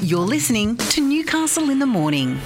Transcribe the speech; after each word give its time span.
You're 0.00 0.20
listening 0.20 0.76
to 0.76 1.00
Newcastle 1.00 1.70
in 1.70 1.80
the 1.80 1.86
Morning. 1.86 2.38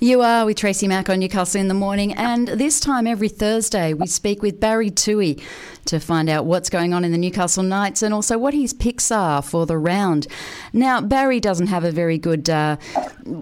You 0.00 0.22
are 0.22 0.46
with 0.46 0.56
Tracy 0.56 0.88
Mack 0.88 1.10
on 1.10 1.18
Newcastle 1.18 1.60
in 1.60 1.68
the 1.68 1.74
morning, 1.74 2.14
and 2.14 2.48
this 2.48 2.80
time 2.80 3.06
every 3.06 3.28
Thursday 3.28 3.92
we 3.92 4.06
speak 4.06 4.40
with 4.40 4.58
Barry 4.58 4.90
Toohey 4.90 5.42
to 5.86 6.00
find 6.00 6.28
out 6.28 6.44
what's 6.44 6.70
going 6.70 6.92
on 6.92 7.04
in 7.04 7.12
the 7.12 7.18
Newcastle 7.18 7.62
Knights 7.62 8.02
and 8.02 8.12
also 8.12 8.38
what 8.38 8.54
his 8.54 8.72
picks 8.72 9.10
are 9.10 9.42
for 9.42 9.66
the 9.66 9.78
round. 9.78 10.26
Now, 10.72 11.00
Barry 11.00 11.40
doesn't 11.40 11.68
have 11.68 11.84
a 11.84 11.90
very 11.90 12.18
good, 12.18 12.50
uh, 12.50 12.76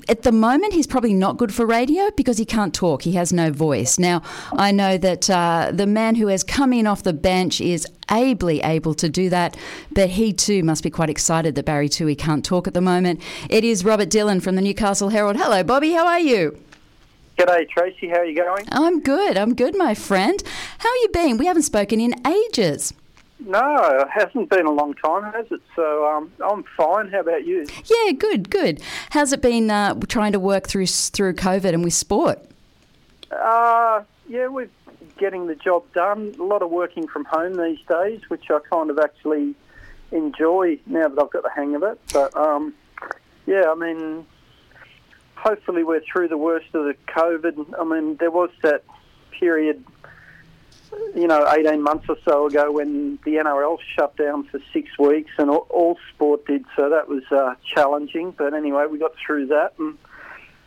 at 0.09 0.23
the 0.23 0.33
moment, 0.33 0.73
he's 0.73 0.87
probably 0.87 1.15
not 1.15 1.37
good 1.37 1.53
for 1.53 1.67
radio 1.67 2.11
because 2.17 2.39
he 2.39 2.45
can't 2.45 2.75
talk, 2.75 3.03
he 3.03 3.13
has 3.13 3.33
no 3.33 3.51
voice. 3.51 3.99
Now, 3.99 4.23
I 4.53 4.73
know 4.73 4.97
that 4.99 5.29
uh, 5.29 5.71
the 5.73 5.87
man 5.87 6.15
who 6.15 6.29
has 6.29 6.43
come 6.43 6.73
in 6.73 6.87
off 6.87 7.03
the 7.03 7.13
bench 7.13 7.61
is 7.61 7.87
ably 8.09 8.61
able 8.61 8.95
to 8.95 9.09
do 9.09 9.31
that, 9.31 9.57
but 9.93 10.11
he 10.11 10.33
too 10.33 10.63
must 10.63 10.83
be 10.83 10.91
quite 10.91 11.11
excited 11.11 11.55
that 11.55 11.65
Barry 11.65 11.89
Toohey 11.89 12.17
can't 12.17 12.45
talk 12.45 12.67
at 12.67 12.75
the 12.75 12.81
moment. 12.81 13.21
It 13.49 13.65
is 13.65 13.85
Robert 13.85 14.11
Dillon 14.11 14.41
from 14.41 14.57
the 14.57 14.63
Newcastle 14.63 15.09
Herald. 15.09 15.37
Hello, 15.37 15.63
Bobby, 15.63 15.93
how 15.93 16.07
are 16.07 16.21
you? 16.21 16.59
G'day, 17.37 17.69
Tracy. 17.69 18.09
How 18.09 18.19
are 18.19 18.25
you 18.25 18.37
going? 18.37 18.65
I'm 18.71 19.01
good. 19.01 19.37
I'm 19.37 19.55
good, 19.55 19.77
my 19.77 19.95
friend. 19.95 20.43
How 20.79 20.89
are 20.89 20.97
you 20.97 21.09
been? 21.13 21.37
We 21.37 21.47
haven't 21.47 21.63
spoken 21.63 22.01
in 22.01 22.15
ages. 22.27 22.95
No, 23.41 23.99
it 24.01 24.09
hasn't 24.09 24.49
been 24.51 24.67
a 24.67 24.71
long 24.71 24.95
time, 24.95 25.33
has 25.33 25.47
it? 25.51 25.61
So 25.75 26.07
um, 26.07 26.33
I'm 26.45 26.63
fine. 26.77 27.09
How 27.09 27.21
about 27.21 27.45
you? 27.45 27.67
Yeah, 27.87 28.13
good, 28.13 28.51
good. 28.51 28.81
How's 29.11 29.33
it 29.33 29.43
been 29.43 29.71
uh, 29.71 29.95
trying 30.09 30.33
to 30.33 30.39
work 30.39 30.69
through 30.69 30.87
through 30.87 31.35
COVID 31.35 31.75
and 31.75 31.83
with 31.83 31.95
sport? 31.95 32.39
Uh, 33.33 34.05
yeah, 34.29 34.47
we're 34.47 34.71
getting 35.19 35.49
the 35.49 35.57
job 35.57 35.85
done. 35.93 36.35
A 36.39 36.43
lot 36.43 36.63
of 36.63 36.71
working 36.71 37.09
from 37.09 37.25
home 37.25 37.57
these 37.57 37.81
days, 37.89 38.21
which 38.29 38.45
I 38.49 38.61
kind 38.71 38.91
of 38.91 38.99
actually 38.99 39.55
enjoy 40.13 40.79
now 40.87 41.09
that 41.09 41.21
I've 41.21 41.31
got 41.31 41.43
the 41.43 41.51
hang 41.55 41.75
of 41.75 41.83
it. 41.83 42.01
But 42.13 42.35
um, 42.37 42.75
yeah, 43.47 43.65
I 43.71 43.75
mean, 43.75 44.25
hopefully 45.45 45.85
we're 45.85 46.01
through 46.01 46.29
the 46.29 46.39
worst 46.39 46.67
of 46.73 46.87
the 46.87 46.97
COVID. 47.07 47.79
I 47.79 47.85
mean, 47.85 48.17
there 48.17 48.31
was 48.31 48.51
that 48.63 48.83
period, 49.39 49.85
you 51.15 51.27
know, 51.27 51.47
18 51.47 51.83
months 51.83 52.07
or 52.09 52.17
so 52.25 52.47
ago 52.47 52.73
when 52.73 53.19
the 53.25 53.33
NRL 53.33 53.79
shut 53.95 54.17
down 54.17 54.45
for 54.45 54.59
six 54.73 54.99
weeks 54.99 55.31
and 55.37 55.51
all, 55.51 55.67
all 55.69 55.99
sport 56.15 56.47
did, 56.47 56.65
so 56.75 56.89
that 56.89 57.09
was 57.09 57.25
uh, 57.31 57.55
challenging. 57.75 58.31
But 58.31 58.55
anyway, 58.55 58.87
we 58.91 58.99
got 58.99 59.13
through 59.25 59.49
that 59.49 59.75
and 59.79 59.99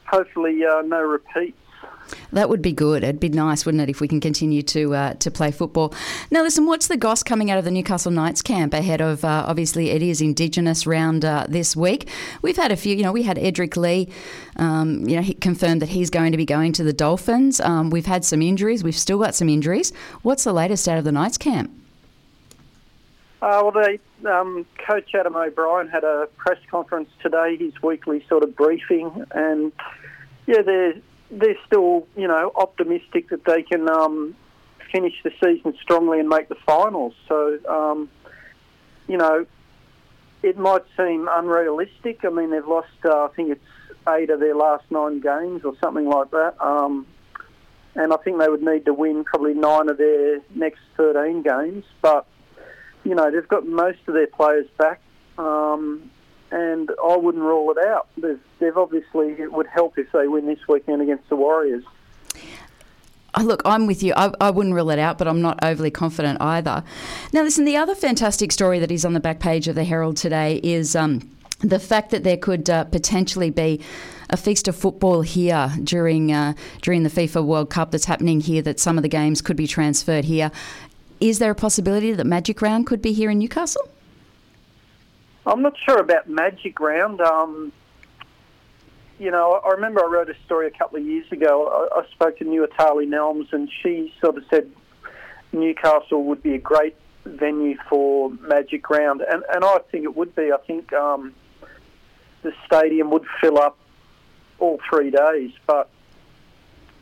hopefully 0.05 0.63
uh, 0.63 0.83
no 0.83 1.01
repeats. 1.01 1.57
That 2.31 2.49
would 2.49 2.61
be 2.61 2.71
good. 2.71 3.03
It'd 3.03 3.19
be 3.19 3.29
nice, 3.29 3.65
wouldn't 3.65 3.81
it, 3.81 3.89
if 3.89 4.01
we 4.01 4.07
can 4.07 4.19
continue 4.19 4.61
to 4.63 4.95
uh, 4.95 5.13
to 5.15 5.31
play 5.31 5.51
football. 5.51 5.93
Now, 6.31 6.41
listen, 6.41 6.65
what's 6.65 6.87
the 6.87 6.97
goss 6.97 7.23
coming 7.23 7.51
out 7.51 7.57
of 7.57 7.65
the 7.65 7.71
Newcastle 7.71 8.11
Knights 8.11 8.41
camp 8.41 8.73
ahead 8.73 9.01
of 9.01 9.23
uh, 9.23 9.45
obviously 9.47 9.89
it 9.89 10.01
is 10.01 10.21
Indigenous 10.21 10.85
round 10.85 11.25
uh, 11.25 11.45
this 11.47 11.75
week? 11.75 12.09
We've 12.41 12.57
had 12.57 12.71
a 12.71 12.77
few. 12.77 12.95
You 12.95 13.03
know, 13.03 13.11
we 13.11 13.23
had 13.23 13.37
Edrick 13.37 13.77
Lee. 13.77 14.09
Um, 14.57 15.07
you 15.07 15.15
know, 15.15 15.21
he 15.21 15.33
confirmed 15.33 15.81
that 15.81 15.89
he's 15.89 16.09
going 16.09 16.31
to 16.31 16.37
be 16.37 16.45
going 16.45 16.73
to 16.73 16.83
the 16.83 16.93
Dolphins. 16.93 17.59
Um, 17.59 17.89
we've 17.89 18.05
had 18.05 18.25
some 18.25 18.41
injuries. 18.41 18.83
We've 18.83 18.97
still 18.97 19.19
got 19.19 19.35
some 19.35 19.49
injuries. 19.49 19.93
What's 20.21 20.43
the 20.43 20.53
latest 20.53 20.87
out 20.87 20.97
of 20.97 21.03
the 21.03 21.11
Knights 21.11 21.37
camp? 21.37 21.71
Uh, 23.39 23.61
well, 23.63 23.71
the 23.71 23.99
um, 24.29 24.65
Coach 24.79 25.13
Adam 25.13 25.35
O'Brien 25.35 25.87
had 25.87 26.03
a 26.03 26.27
press 26.37 26.57
conference 26.71 27.09
today, 27.21 27.55
his 27.55 27.71
weekly 27.83 28.25
sort 28.27 28.43
of 28.43 28.55
briefing, 28.55 29.25
and 29.31 29.71
yeah, 30.47 30.63
they're 30.63 30.95
they're 31.29 31.57
still, 31.65 32.07
you 32.15 32.27
know, 32.27 32.51
optimistic 32.55 33.29
that 33.29 33.43
they 33.45 33.63
can 33.63 33.89
um, 33.89 34.35
finish 34.91 35.13
the 35.23 35.31
season 35.43 35.73
strongly 35.81 36.19
and 36.19 36.29
make 36.29 36.49
the 36.49 36.55
finals. 36.65 37.13
So, 37.27 37.59
um, 37.67 38.09
you 39.07 39.17
know, 39.17 39.45
it 40.43 40.57
might 40.57 40.83
seem 40.95 41.27
unrealistic. 41.31 42.19
I 42.23 42.29
mean, 42.29 42.51
they've 42.51 42.67
lost, 42.67 42.87
uh, 43.03 43.25
I 43.25 43.29
think 43.35 43.51
it's 43.51 43.61
eight 44.09 44.29
of 44.29 44.39
their 44.39 44.55
last 44.55 44.85
nine 44.89 45.19
games 45.19 45.63
or 45.65 45.73
something 45.81 46.07
like 46.07 46.31
that. 46.31 46.55
Um, 46.61 47.05
and 47.95 48.13
I 48.13 48.17
think 48.17 48.39
they 48.39 48.47
would 48.47 48.61
need 48.61 48.85
to 48.85 48.93
win 48.93 49.23
probably 49.23 49.53
nine 49.53 49.89
of 49.89 49.97
their 49.97 50.39
next 50.55 50.79
13 50.97 51.41
games. 51.41 51.83
But, 52.01 52.25
you 53.03 53.15
know, 53.15 53.31
they've 53.31 53.47
got 53.47 53.65
most 53.65 53.99
of 54.07 54.13
their 54.13 54.27
players 54.27 54.67
back. 54.77 55.01
Um, 55.37 56.11
and 56.51 56.89
I 57.03 57.17
wouldn't 57.17 57.43
rule 57.43 57.71
it 57.71 57.77
out. 57.77 58.07
They've, 58.17 58.77
obviously, 58.77 59.33
it 59.33 59.51
would 59.51 59.67
help 59.67 59.97
if 59.97 60.11
they 60.11 60.27
win 60.27 60.45
this 60.45 60.59
weekend 60.67 61.01
against 61.01 61.27
the 61.29 61.35
Warriors. 61.35 61.83
Oh, 63.35 63.43
look, 63.43 63.61
I'm 63.65 63.85
with 63.85 64.01
you. 64.01 64.13
I, 64.15 64.31
I, 64.41 64.49
wouldn't 64.49 64.73
rule 64.73 64.89
it 64.89 64.97
out, 64.97 65.17
but 65.17 65.27
I'm 65.27 65.41
not 65.41 65.59
overly 65.63 65.91
confident 65.91 66.41
either. 66.41 66.83
Now, 67.33 67.43
listen, 67.43 67.65
the 67.65 67.77
other 67.77 67.93
fantastic 67.93 68.51
story 68.51 68.79
that 68.79 68.89
is 68.89 69.05
on 69.05 69.13
the 69.13 69.19
back 69.19 69.39
page 69.39 69.67
of 69.67 69.75
the 69.75 69.83
Herald 69.83 70.17
today 70.17 70.59
is 70.63 70.95
um, 70.95 71.29
the 71.59 71.77
fact 71.77 72.09
that 72.11 72.23
there 72.23 72.37
could 72.37 72.69
uh, 72.69 72.85
potentially 72.85 73.51
be 73.51 73.81
a 74.29 74.37
feast 74.37 74.67
of 74.67 74.75
football 74.75 75.21
here 75.21 75.71
during 75.83 76.31
uh, 76.31 76.53
during 76.81 77.03
the 77.03 77.09
FIFA 77.09 77.45
World 77.45 77.69
Cup 77.69 77.91
that's 77.91 78.05
happening 78.05 78.41
here. 78.41 78.61
That 78.61 78.79
some 78.79 78.97
of 78.97 79.03
the 79.03 79.09
games 79.09 79.41
could 79.41 79.57
be 79.57 79.67
transferred 79.67 80.25
here. 80.25 80.51
Is 81.19 81.39
there 81.39 81.51
a 81.51 81.55
possibility 81.55 82.13
that 82.13 82.25
Magic 82.25 82.61
Round 82.61 82.85
could 82.85 83.01
be 83.01 83.13
here 83.13 83.29
in 83.29 83.39
Newcastle? 83.39 83.87
I'm 85.47 85.61
not 85.61 85.75
sure 85.85 85.97
about 85.97 86.29
Magic 86.29 86.79
Round. 86.79 87.21
Um, 87.21 87.71
you 89.17 89.31
know, 89.31 89.61
I 89.65 89.71
remember 89.71 90.03
I 90.03 90.07
wrote 90.07 90.29
a 90.29 90.35
story 90.45 90.67
a 90.67 90.77
couple 90.77 90.99
of 90.99 91.05
years 91.05 91.25
ago. 91.31 91.89
I, 91.95 92.01
I 92.01 92.09
spoke 92.11 92.37
to 92.39 92.45
Nuatali 92.45 93.07
Nelmes, 93.07 93.51
and 93.53 93.69
she 93.81 94.13
sort 94.21 94.37
of 94.37 94.43
said 94.49 94.69
Newcastle 95.53 96.25
would 96.25 96.43
be 96.43 96.53
a 96.53 96.59
great 96.59 96.95
venue 97.25 97.77
for 97.89 98.29
Magic 98.29 98.89
Round, 98.89 99.21
and 99.21 99.43
and 99.53 99.63
I 99.63 99.79
think 99.89 100.03
it 100.03 100.15
would 100.17 100.35
be. 100.35 100.51
I 100.51 100.57
think 100.67 100.91
um, 100.91 101.33
the 102.43 102.51
stadium 102.65 103.09
would 103.11 103.25
fill 103.39 103.57
up 103.57 103.77
all 104.59 104.79
three 104.89 105.11
days, 105.11 105.51
but 105.65 105.89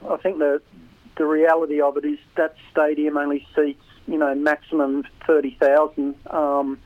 I 0.07 0.17
think 0.17 0.38
the 0.38 0.61
the 1.17 1.25
reality 1.25 1.81
of 1.81 1.97
it 1.97 2.05
is 2.05 2.19
that 2.35 2.55
stadium 2.72 3.17
only 3.17 3.47
seats 3.55 3.84
you 4.07 4.19
know 4.19 4.35
maximum 4.35 5.03
thirty 5.25 5.57
thousand. 5.59 6.16
Um, 6.29 6.79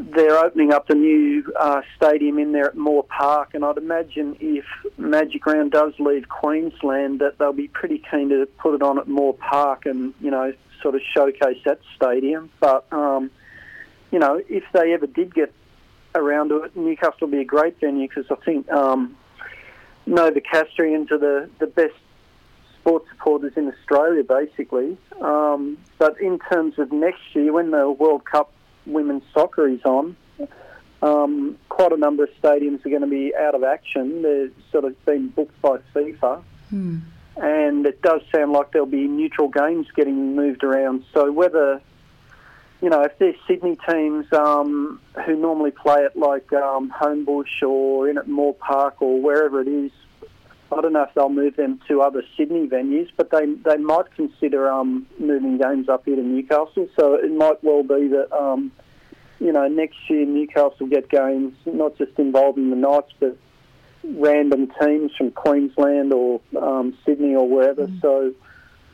they're 0.00 0.38
opening 0.38 0.72
up 0.72 0.88
the 0.88 0.94
new 0.94 1.52
uh, 1.58 1.82
stadium 1.96 2.38
in 2.38 2.52
there 2.52 2.66
at 2.66 2.76
Moore 2.76 3.04
Park, 3.04 3.50
and 3.54 3.64
I'd 3.64 3.76
imagine 3.76 4.36
if 4.40 4.64
Magic 4.98 5.46
Round 5.46 5.70
does 5.70 5.92
leave 5.98 6.28
Queensland, 6.28 7.20
that 7.20 7.38
they'll 7.38 7.52
be 7.52 7.68
pretty 7.68 8.02
keen 8.10 8.30
to 8.30 8.46
put 8.58 8.74
it 8.74 8.82
on 8.82 8.98
at 8.98 9.06
Moore 9.06 9.34
Park 9.34 9.86
and 9.86 10.12
you 10.20 10.30
know 10.30 10.52
sort 10.82 10.94
of 10.94 11.00
showcase 11.14 11.58
that 11.64 11.80
stadium. 11.94 12.50
But 12.60 12.86
um, 12.92 13.30
you 14.10 14.18
know, 14.18 14.40
if 14.48 14.64
they 14.72 14.92
ever 14.92 15.06
did 15.06 15.34
get 15.34 15.52
around 16.14 16.48
to 16.48 16.64
it, 16.64 16.76
Newcastle 16.76 17.14
will 17.22 17.28
be 17.28 17.40
a 17.40 17.44
great 17.44 17.78
venue 17.80 18.08
because 18.08 18.26
I 18.30 18.36
think 18.44 18.70
um, 18.72 19.16
Novocastrians 20.08 21.10
are 21.12 21.18
the 21.18 21.50
the 21.58 21.66
best 21.66 21.94
sports 22.80 23.06
supporters 23.10 23.52
in 23.56 23.68
Australia, 23.68 24.24
basically. 24.24 24.98
Um, 25.20 25.78
but 25.98 26.20
in 26.20 26.38
terms 26.38 26.78
of 26.78 26.92
next 26.92 27.22
year, 27.32 27.52
when 27.52 27.70
the 27.70 27.90
World 27.90 28.24
Cup 28.24 28.52
women's 28.86 29.22
soccer 29.32 29.68
is 29.68 29.82
on, 29.84 30.16
um, 31.02 31.58
quite 31.68 31.92
a 31.92 31.96
number 31.96 32.24
of 32.24 32.30
stadiums 32.42 32.84
are 32.86 32.90
going 32.90 33.02
to 33.02 33.06
be 33.06 33.34
out 33.36 33.54
of 33.54 33.62
action. 33.62 34.22
They're 34.22 34.50
sort 34.72 34.84
of 34.84 35.04
been 35.04 35.28
booked 35.28 35.60
by 35.60 35.78
FIFA. 35.94 36.42
Hmm. 36.70 36.98
And 37.36 37.84
it 37.84 38.00
does 38.00 38.22
sound 38.32 38.52
like 38.52 38.70
there'll 38.72 38.86
be 38.86 39.08
neutral 39.08 39.48
games 39.48 39.86
getting 39.94 40.36
moved 40.36 40.62
around. 40.64 41.04
So 41.12 41.30
whether, 41.32 41.80
you 42.80 42.88
know, 42.88 43.02
if 43.02 43.18
there's 43.18 43.34
Sydney 43.46 43.76
teams 43.88 44.32
um, 44.32 45.00
who 45.26 45.36
normally 45.36 45.72
play 45.72 46.04
at 46.04 46.16
like 46.16 46.52
um, 46.52 46.90
Homebush 46.90 47.62
or 47.62 48.08
in 48.08 48.18
at 48.18 48.28
Moore 48.28 48.54
Park 48.54 49.02
or 49.02 49.20
wherever 49.20 49.60
it 49.60 49.68
is, 49.68 49.90
I 50.74 50.80
don't 50.80 50.92
know 50.92 51.02
if 51.04 51.14
they'll 51.14 51.28
move 51.28 51.56
them 51.56 51.80
to 51.88 52.00
other 52.00 52.22
Sydney 52.36 52.66
venues, 52.66 53.08
but 53.16 53.30
they 53.30 53.46
they 53.46 53.76
might 53.76 54.14
consider 54.14 54.70
um, 54.70 55.06
moving 55.18 55.58
games 55.58 55.88
up 55.88 56.04
here 56.04 56.16
to 56.16 56.22
Newcastle. 56.22 56.88
So 56.98 57.14
it 57.14 57.32
might 57.32 57.62
well 57.62 57.82
be 57.82 58.08
that 58.08 58.32
um, 58.32 58.72
you 59.40 59.52
know 59.52 59.68
next 59.68 59.96
year 60.08 60.26
Newcastle 60.26 60.86
get 60.86 61.08
games 61.08 61.54
not 61.66 61.96
just 61.96 62.18
involving 62.18 62.70
the 62.70 62.76
Knights, 62.76 63.12
but 63.20 63.36
random 64.02 64.70
teams 64.80 65.12
from 65.16 65.30
Queensland 65.30 66.12
or 66.12 66.40
um, 66.60 66.96
Sydney 67.04 67.34
or 67.34 67.48
wherever. 67.48 67.86
Mm. 67.86 68.00
So 68.00 68.34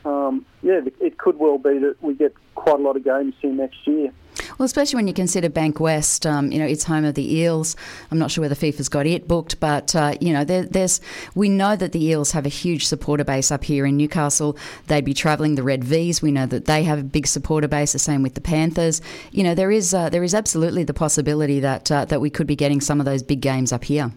um, 0.03 0.45
yeah, 0.61 0.81
it 0.99 1.17
could 1.17 1.37
well 1.37 1.57
be 1.57 1.79
that 1.79 1.95
we 2.01 2.13
get 2.13 2.33
quite 2.55 2.79
a 2.79 2.83
lot 2.83 2.95
of 2.95 3.03
games 3.03 3.33
here 3.41 3.51
next 3.51 3.85
year. 3.85 4.11
Well, 4.57 4.65
especially 4.65 4.97
when 4.97 5.07
you 5.07 5.13
consider 5.13 5.49
Bankwest, 5.49 6.29
um, 6.29 6.51
you 6.51 6.59
know, 6.59 6.65
it's 6.65 6.83
home 6.83 7.05
of 7.05 7.15
the 7.15 7.35
Eels. 7.35 7.75
I'm 8.11 8.17
not 8.17 8.31
sure 8.31 8.43
whether 8.43 8.55
FIFA's 8.55 8.89
got 8.89 9.05
it 9.05 9.27
booked, 9.27 9.59
but 9.59 9.95
uh, 9.95 10.15
you 10.21 10.33
know, 10.33 10.43
there, 10.43 10.63
there's 10.63 11.01
we 11.35 11.49
know 11.49 11.75
that 11.75 11.91
the 11.91 12.03
Eels 12.03 12.31
have 12.31 12.45
a 12.45 12.49
huge 12.49 12.85
supporter 12.85 13.23
base 13.23 13.51
up 13.51 13.63
here 13.63 13.85
in 13.85 13.97
Newcastle. 13.97 14.57
They'd 14.87 15.05
be 15.05 15.13
travelling 15.13 15.55
the 15.55 15.63
Red 15.63 15.83
V's. 15.83 16.21
We 16.21 16.31
know 16.31 16.45
that 16.45 16.65
they 16.65 16.83
have 16.83 16.99
a 16.99 17.03
big 17.03 17.27
supporter 17.27 17.67
base. 17.67 17.93
The 17.93 17.99
same 17.99 18.23
with 18.23 18.35
the 18.35 18.41
Panthers. 18.41 19.01
You 19.31 19.43
know, 19.43 19.55
there 19.55 19.71
is 19.71 19.93
uh, 19.93 20.09
there 20.09 20.23
is 20.23 20.33
absolutely 20.33 20.83
the 20.83 20.93
possibility 20.93 21.59
that 21.59 21.91
uh, 21.91 22.05
that 22.05 22.21
we 22.21 22.29
could 22.29 22.47
be 22.47 22.55
getting 22.55 22.81
some 22.81 22.99
of 22.99 23.05
those 23.05 23.23
big 23.23 23.41
games 23.41 23.71
up 23.71 23.83
here. 23.83 24.11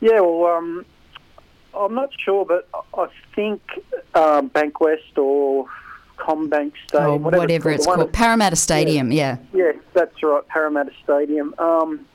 Yeah, 0.00 0.20
well, 0.20 0.56
um, 0.56 0.84
I'm 1.74 1.94
not 1.94 2.10
sure, 2.18 2.44
but 2.44 2.68
I 2.94 3.08
think 3.34 3.62
uh, 4.14 4.42
Bankwest 4.42 5.16
or 5.16 5.66
CommBank 6.16 6.72
Stadium, 6.88 7.26
oh, 7.26 7.30
whatever, 7.30 7.70
it's 7.70 7.86
called, 7.86 7.98
it's 7.98 8.04
called. 8.04 8.12
Parramatta 8.12 8.56
Stadium, 8.56 9.12
yeah. 9.12 9.38
yeah. 9.52 9.64
Yeah, 9.66 9.72
that's 9.94 10.22
right, 10.22 10.46
Parramatta 10.48 10.92
Stadium. 11.04 11.54
Um, 11.58 12.06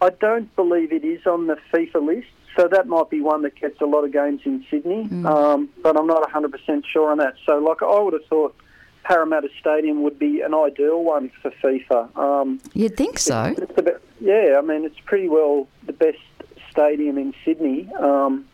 I 0.00 0.10
don't 0.10 0.54
believe 0.56 0.92
it 0.92 1.04
is 1.04 1.26
on 1.26 1.46
the 1.46 1.56
FIFA 1.72 2.06
list, 2.06 2.28
so 2.56 2.68
that 2.68 2.86
might 2.86 3.10
be 3.10 3.20
one 3.20 3.42
that 3.42 3.56
gets 3.56 3.80
a 3.80 3.84
lot 3.84 4.04
of 4.04 4.12
games 4.12 4.40
in 4.44 4.64
Sydney. 4.70 5.08
Um, 5.24 5.68
but 5.82 5.96
I'm 5.96 6.06
not 6.06 6.28
100% 6.30 6.84
sure 6.92 7.10
on 7.10 7.18
that. 7.18 7.34
So, 7.46 7.58
like, 7.58 7.82
I 7.82 8.00
would 8.00 8.12
have 8.12 8.24
thought 8.26 8.54
Parramatta 9.04 9.48
Stadium 9.60 10.02
would 10.02 10.18
be 10.18 10.40
an 10.40 10.54
ideal 10.54 11.02
one 11.02 11.30
for 11.42 11.50
FIFA. 11.62 12.16
Um, 12.16 12.60
You'd 12.74 12.96
think 12.96 13.18
so. 13.18 13.54
it's 13.56 13.72
bit, 13.72 14.02
yeah, 14.20 14.56
I 14.58 14.60
mean, 14.60 14.84
it's 14.84 14.98
pretty 15.04 15.28
well 15.28 15.66
the 15.86 15.92
best 15.92 16.18
stadium 16.70 17.18
in 17.18 17.34
Sydney 17.44 17.88
um, 17.98 18.46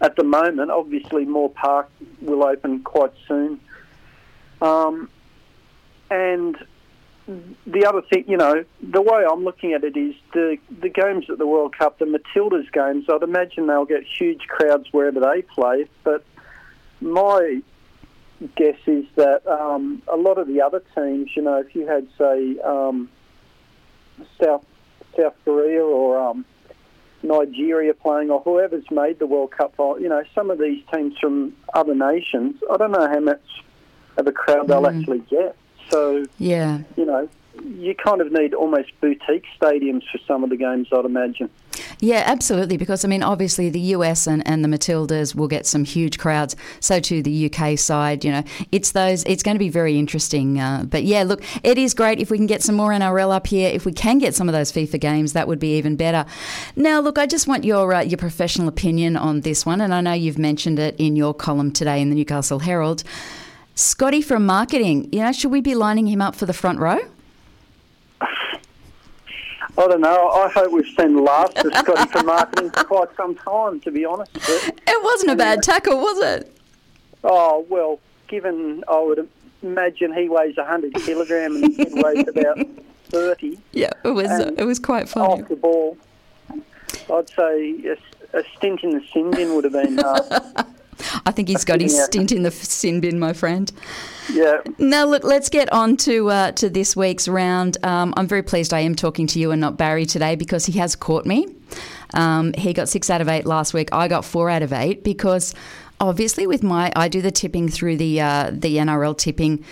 at 0.00 0.16
the 0.16 0.24
moment. 0.24 0.70
Obviously, 0.70 1.24
Moore 1.24 1.50
Park 1.50 1.90
will 2.20 2.44
open 2.44 2.82
quite 2.82 3.12
soon. 3.26 3.60
Um, 4.60 5.08
and 6.10 6.56
the 7.26 7.86
other 7.86 8.02
thing, 8.02 8.24
you 8.28 8.36
know, 8.36 8.64
the 8.82 9.00
way 9.00 9.24
I'm 9.30 9.44
looking 9.44 9.72
at 9.72 9.82
it 9.84 9.96
is 9.96 10.14
the 10.32 10.58
the 10.82 10.90
games 10.90 11.26
at 11.30 11.38
the 11.38 11.46
World 11.46 11.76
Cup, 11.76 11.98
the 11.98 12.04
Matildas 12.04 12.70
games. 12.72 13.06
I'd 13.08 13.22
imagine 13.22 13.66
they'll 13.66 13.86
get 13.86 14.04
huge 14.04 14.46
crowds 14.46 14.88
wherever 14.92 15.20
they 15.20 15.42
play. 15.42 15.88
But 16.02 16.24
my 17.00 17.62
guess 18.56 18.76
is 18.86 19.06
that 19.16 19.46
um, 19.46 20.02
a 20.06 20.16
lot 20.16 20.38
of 20.38 20.48
the 20.48 20.60
other 20.60 20.82
teams, 20.94 21.30
you 21.34 21.42
know, 21.42 21.58
if 21.58 21.74
you 21.74 21.86
had 21.86 22.06
say 22.18 22.58
um, 22.60 23.08
South 24.42 24.64
South 25.16 25.34
Korea 25.44 25.82
or 25.82 26.18
um, 26.20 26.44
Nigeria 27.22 27.94
playing, 27.94 28.30
or 28.30 28.40
whoever's 28.40 28.90
made 28.90 29.18
the 29.18 29.26
World 29.26 29.52
Cup, 29.52 29.74
you 29.78 30.08
know, 30.08 30.22
some 30.34 30.50
of 30.50 30.58
these 30.58 30.82
teams 30.92 31.18
from 31.18 31.54
other 31.72 31.94
nations, 31.94 32.56
I 32.70 32.76
don't 32.76 32.92
know 32.92 33.08
how 33.08 33.20
much 33.20 33.40
of 34.16 34.26
a 34.26 34.32
crowd 34.32 34.68
they'll 34.68 34.86
actually 34.86 35.20
get. 35.30 35.56
So 35.90 36.24
Yeah. 36.38 36.80
you 36.96 37.04
know, 37.04 37.28
you 37.64 37.94
kind 37.94 38.20
of 38.20 38.32
need 38.32 38.52
almost 38.52 38.90
boutique 39.00 39.44
stadiums 39.60 40.02
for 40.10 40.18
some 40.26 40.42
of 40.44 40.50
the 40.50 40.56
games, 40.56 40.88
I'd 40.92 41.04
imagine. 41.04 41.48
Yeah, 42.00 42.22
absolutely. 42.26 42.76
Because 42.76 43.04
I 43.04 43.08
mean, 43.08 43.22
obviously, 43.22 43.68
the 43.70 43.80
US 43.80 44.26
and, 44.26 44.46
and 44.46 44.64
the 44.64 44.68
Matildas 44.68 45.34
will 45.34 45.48
get 45.48 45.64
some 45.66 45.84
huge 45.84 46.18
crowds. 46.18 46.56
So 46.80 47.00
too 47.00 47.22
the 47.22 47.50
UK 47.50 47.78
side. 47.78 48.24
You 48.24 48.32
know, 48.32 48.42
it's 48.72 48.92
those. 48.92 49.24
It's 49.24 49.42
going 49.42 49.54
to 49.54 49.60
be 49.60 49.68
very 49.68 49.98
interesting. 49.98 50.60
Uh, 50.60 50.84
but 50.84 51.04
yeah, 51.04 51.22
look, 51.22 51.42
it 51.62 51.78
is 51.78 51.94
great 51.94 52.20
if 52.20 52.30
we 52.30 52.36
can 52.36 52.46
get 52.46 52.62
some 52.62 52.74
more 52.74 52.90
NRL 52.90 53.32
up 53.32 53.46
here. 53.46 53.70
If 53.70 53.84
we 53.86 53.92
can 53.92 54.18
get 54.18 54.34
some 54.34 54.48
of 54.48 54.52
those 54.52 54.70
FIFA 54.72 55.00
games, 55.00 55.32
that 55.32 55.48
would 55.48 55.58
be 55.58 55.76
even 55.76 55.96
better. 55.96 56.26
Now, 56.76 57.00
look, 57.00 57.18
I 57.18 57.26
just 57.26 57.46
want 57.46 57.64
your 57.64 57.94
uh, 57.94 58.02
your 58.02 58.18
professional 58.18 58.68
opinion 58.68 59.16
on 59.16 59.40
this 59.40 59.64
one, 59.64 59.80
and 59.80 59.94
I 59.94 60.00
know 60.00 60.12
you've 60.12 60.38
mentioned 60.38 60.78
it 60.78 60.96
in 60.98 61.16
your 61.16 61.34
column 61.34 61.70
today 61.72 62.00
in 62.00 62.10
the 62.10 62.16
Newcastle 62.16 62.60
Herald. 62.60 63.04
Scotty 63.74 64.22
from 64.22 64.46
marketing. 64.46 65.08
You 65.12 65.20
know, 65.20 65.32
should 65.32 65.50
we 65.50 65.60
be 65.60 65.74
lining 65.74 66.06
him 66.06 66.20
up 66.22 66.34
for 66.34 66.46
the 66.46 66.52
front 66.52 66.78
row? 66.78 66.98
I 69.76 69.88
don't 69.88 70.00
know. 70.00 70.28
I 70.30 70.48
hope 70.50 70.70
we've 70.70 70.86
seen 70.98 71.24
last 71.24 71.56
of 71.58 71.74
Scotty 71.74 72.08
for 72.12 72.22
marketing 72.22 72.70
for 72.70 72.84
quite 72.84 73.08
some 73.16 73.34
time, 73.34 73.80
to 73.80 73.90
be 73.90 74.04
honest. 74.04 74.32
But, 74.32 74.80
It 74.86 75.02
wasn't 75.04 75.32
a 75.32 75.36
bad 75.36 75.62
tackle, 75.62 75.96
was 75.98 76.18
it? 76.20 76.50
oh 77.26 77.64
well, 77.70 77.98
given 78.28 78.84
I 78.86 79.00
would 79.00 79.26
imagine 79.62 80.12
he 80.12 80.28
weighs 80.28 80.56
100 80.58 80.92
kilogram 80.94 81.56
and 81.56 81.72
he 81.74 81.86
weighs 81.90 82.28
about 82.28 82.58
30 83.08 83.58
Yeah, 83.72 83.88
it 84.04 84.08
was. 84.10 84.28
Um, 84.30 84.54
it 84.58 84.64
was 84.64 84.78
quite 84.78 85.08
funny. 85.08 85.42
off 85.42 85.48
the 85.48 85.56
ball, 85.56 85.96
I'd 87.10 87.30
say 87.30 87.96
a, 88.34 88.38
a 88.38 88.44
stint 88.56 88.82
in 88.84 88.90
the 88.90 89.02
sin 89.12 89.30
bin 89.30 89.54
would 89.54 89.64
have 89.64 89.72
been. 89.72 89.98
Uh, 89.98 90.64
I 91.26 91.30
think 91.32 91.48
he's 91.48 91.64
got 91.64 91.80
his 91.80 91.94
Yeah. 91.94 92.04
stint 92.04 92.32
in 92.32 92.42
the 92.42 92.50
sin 92.50 93.00
bin, 93.00 93.18
my 93.18 93.32
friend. 93.32 93.70
yeah, 94.32 94.58
Now, 94.78 95.04
look, 95.06 95.24
let's 95.24 95.48
get 95.48 95.72
on 95.72 95.96
to 95.98 96.30
uh, 96.30 96.52
to 96.52 96.70
this 96.70 96.96
week's 96.96 97.28
round. 97.28 97.76
Um, 97.82 98.14
I'm 98.16 98.26
very 98.26 98.42
pleased 98.42 98.72
I 98.72 98.80
am 98.80 98.94
talking 98.94 99.26
to 99.28 99.38
you 99.38 99.50
and 99.50 99.60
not 99.60 99.76
Barry 99.76 100.06
today 100.06 100.34
because 100.36 100.66
he 100.66 100.78
has 100.78 100.96
caught 100.96 101.26
me. 101.26 101.46
Um, 102.14 102.52
he 102.54 102.72
got 102.72 102.88
six 102.88 103.10
out 103.10 103.20
of 103.20 103.28
eight 103.28 103.44
last 103.46 103.74
week. 103.74 103.88
I 103.92 104.08
got 104.08 104.24
four 104.24 104.48
out 104.48 104.62
of 104.62 104.72
eight 104.72 105.02
because 105.04 105.54
obviously 106.00 106.46
with 106.46 106.62
my 106.62 106.92
I 106.96 107.08
do 107.08 107.20
the 107.22 107.30
tipping 107.30 107.68
through 107.68 107.96
the 107.98 108.20
uh, 108.20 108.50
the 108.52 108.76
NRL 108.76 109.16
tipping 109.16 109.64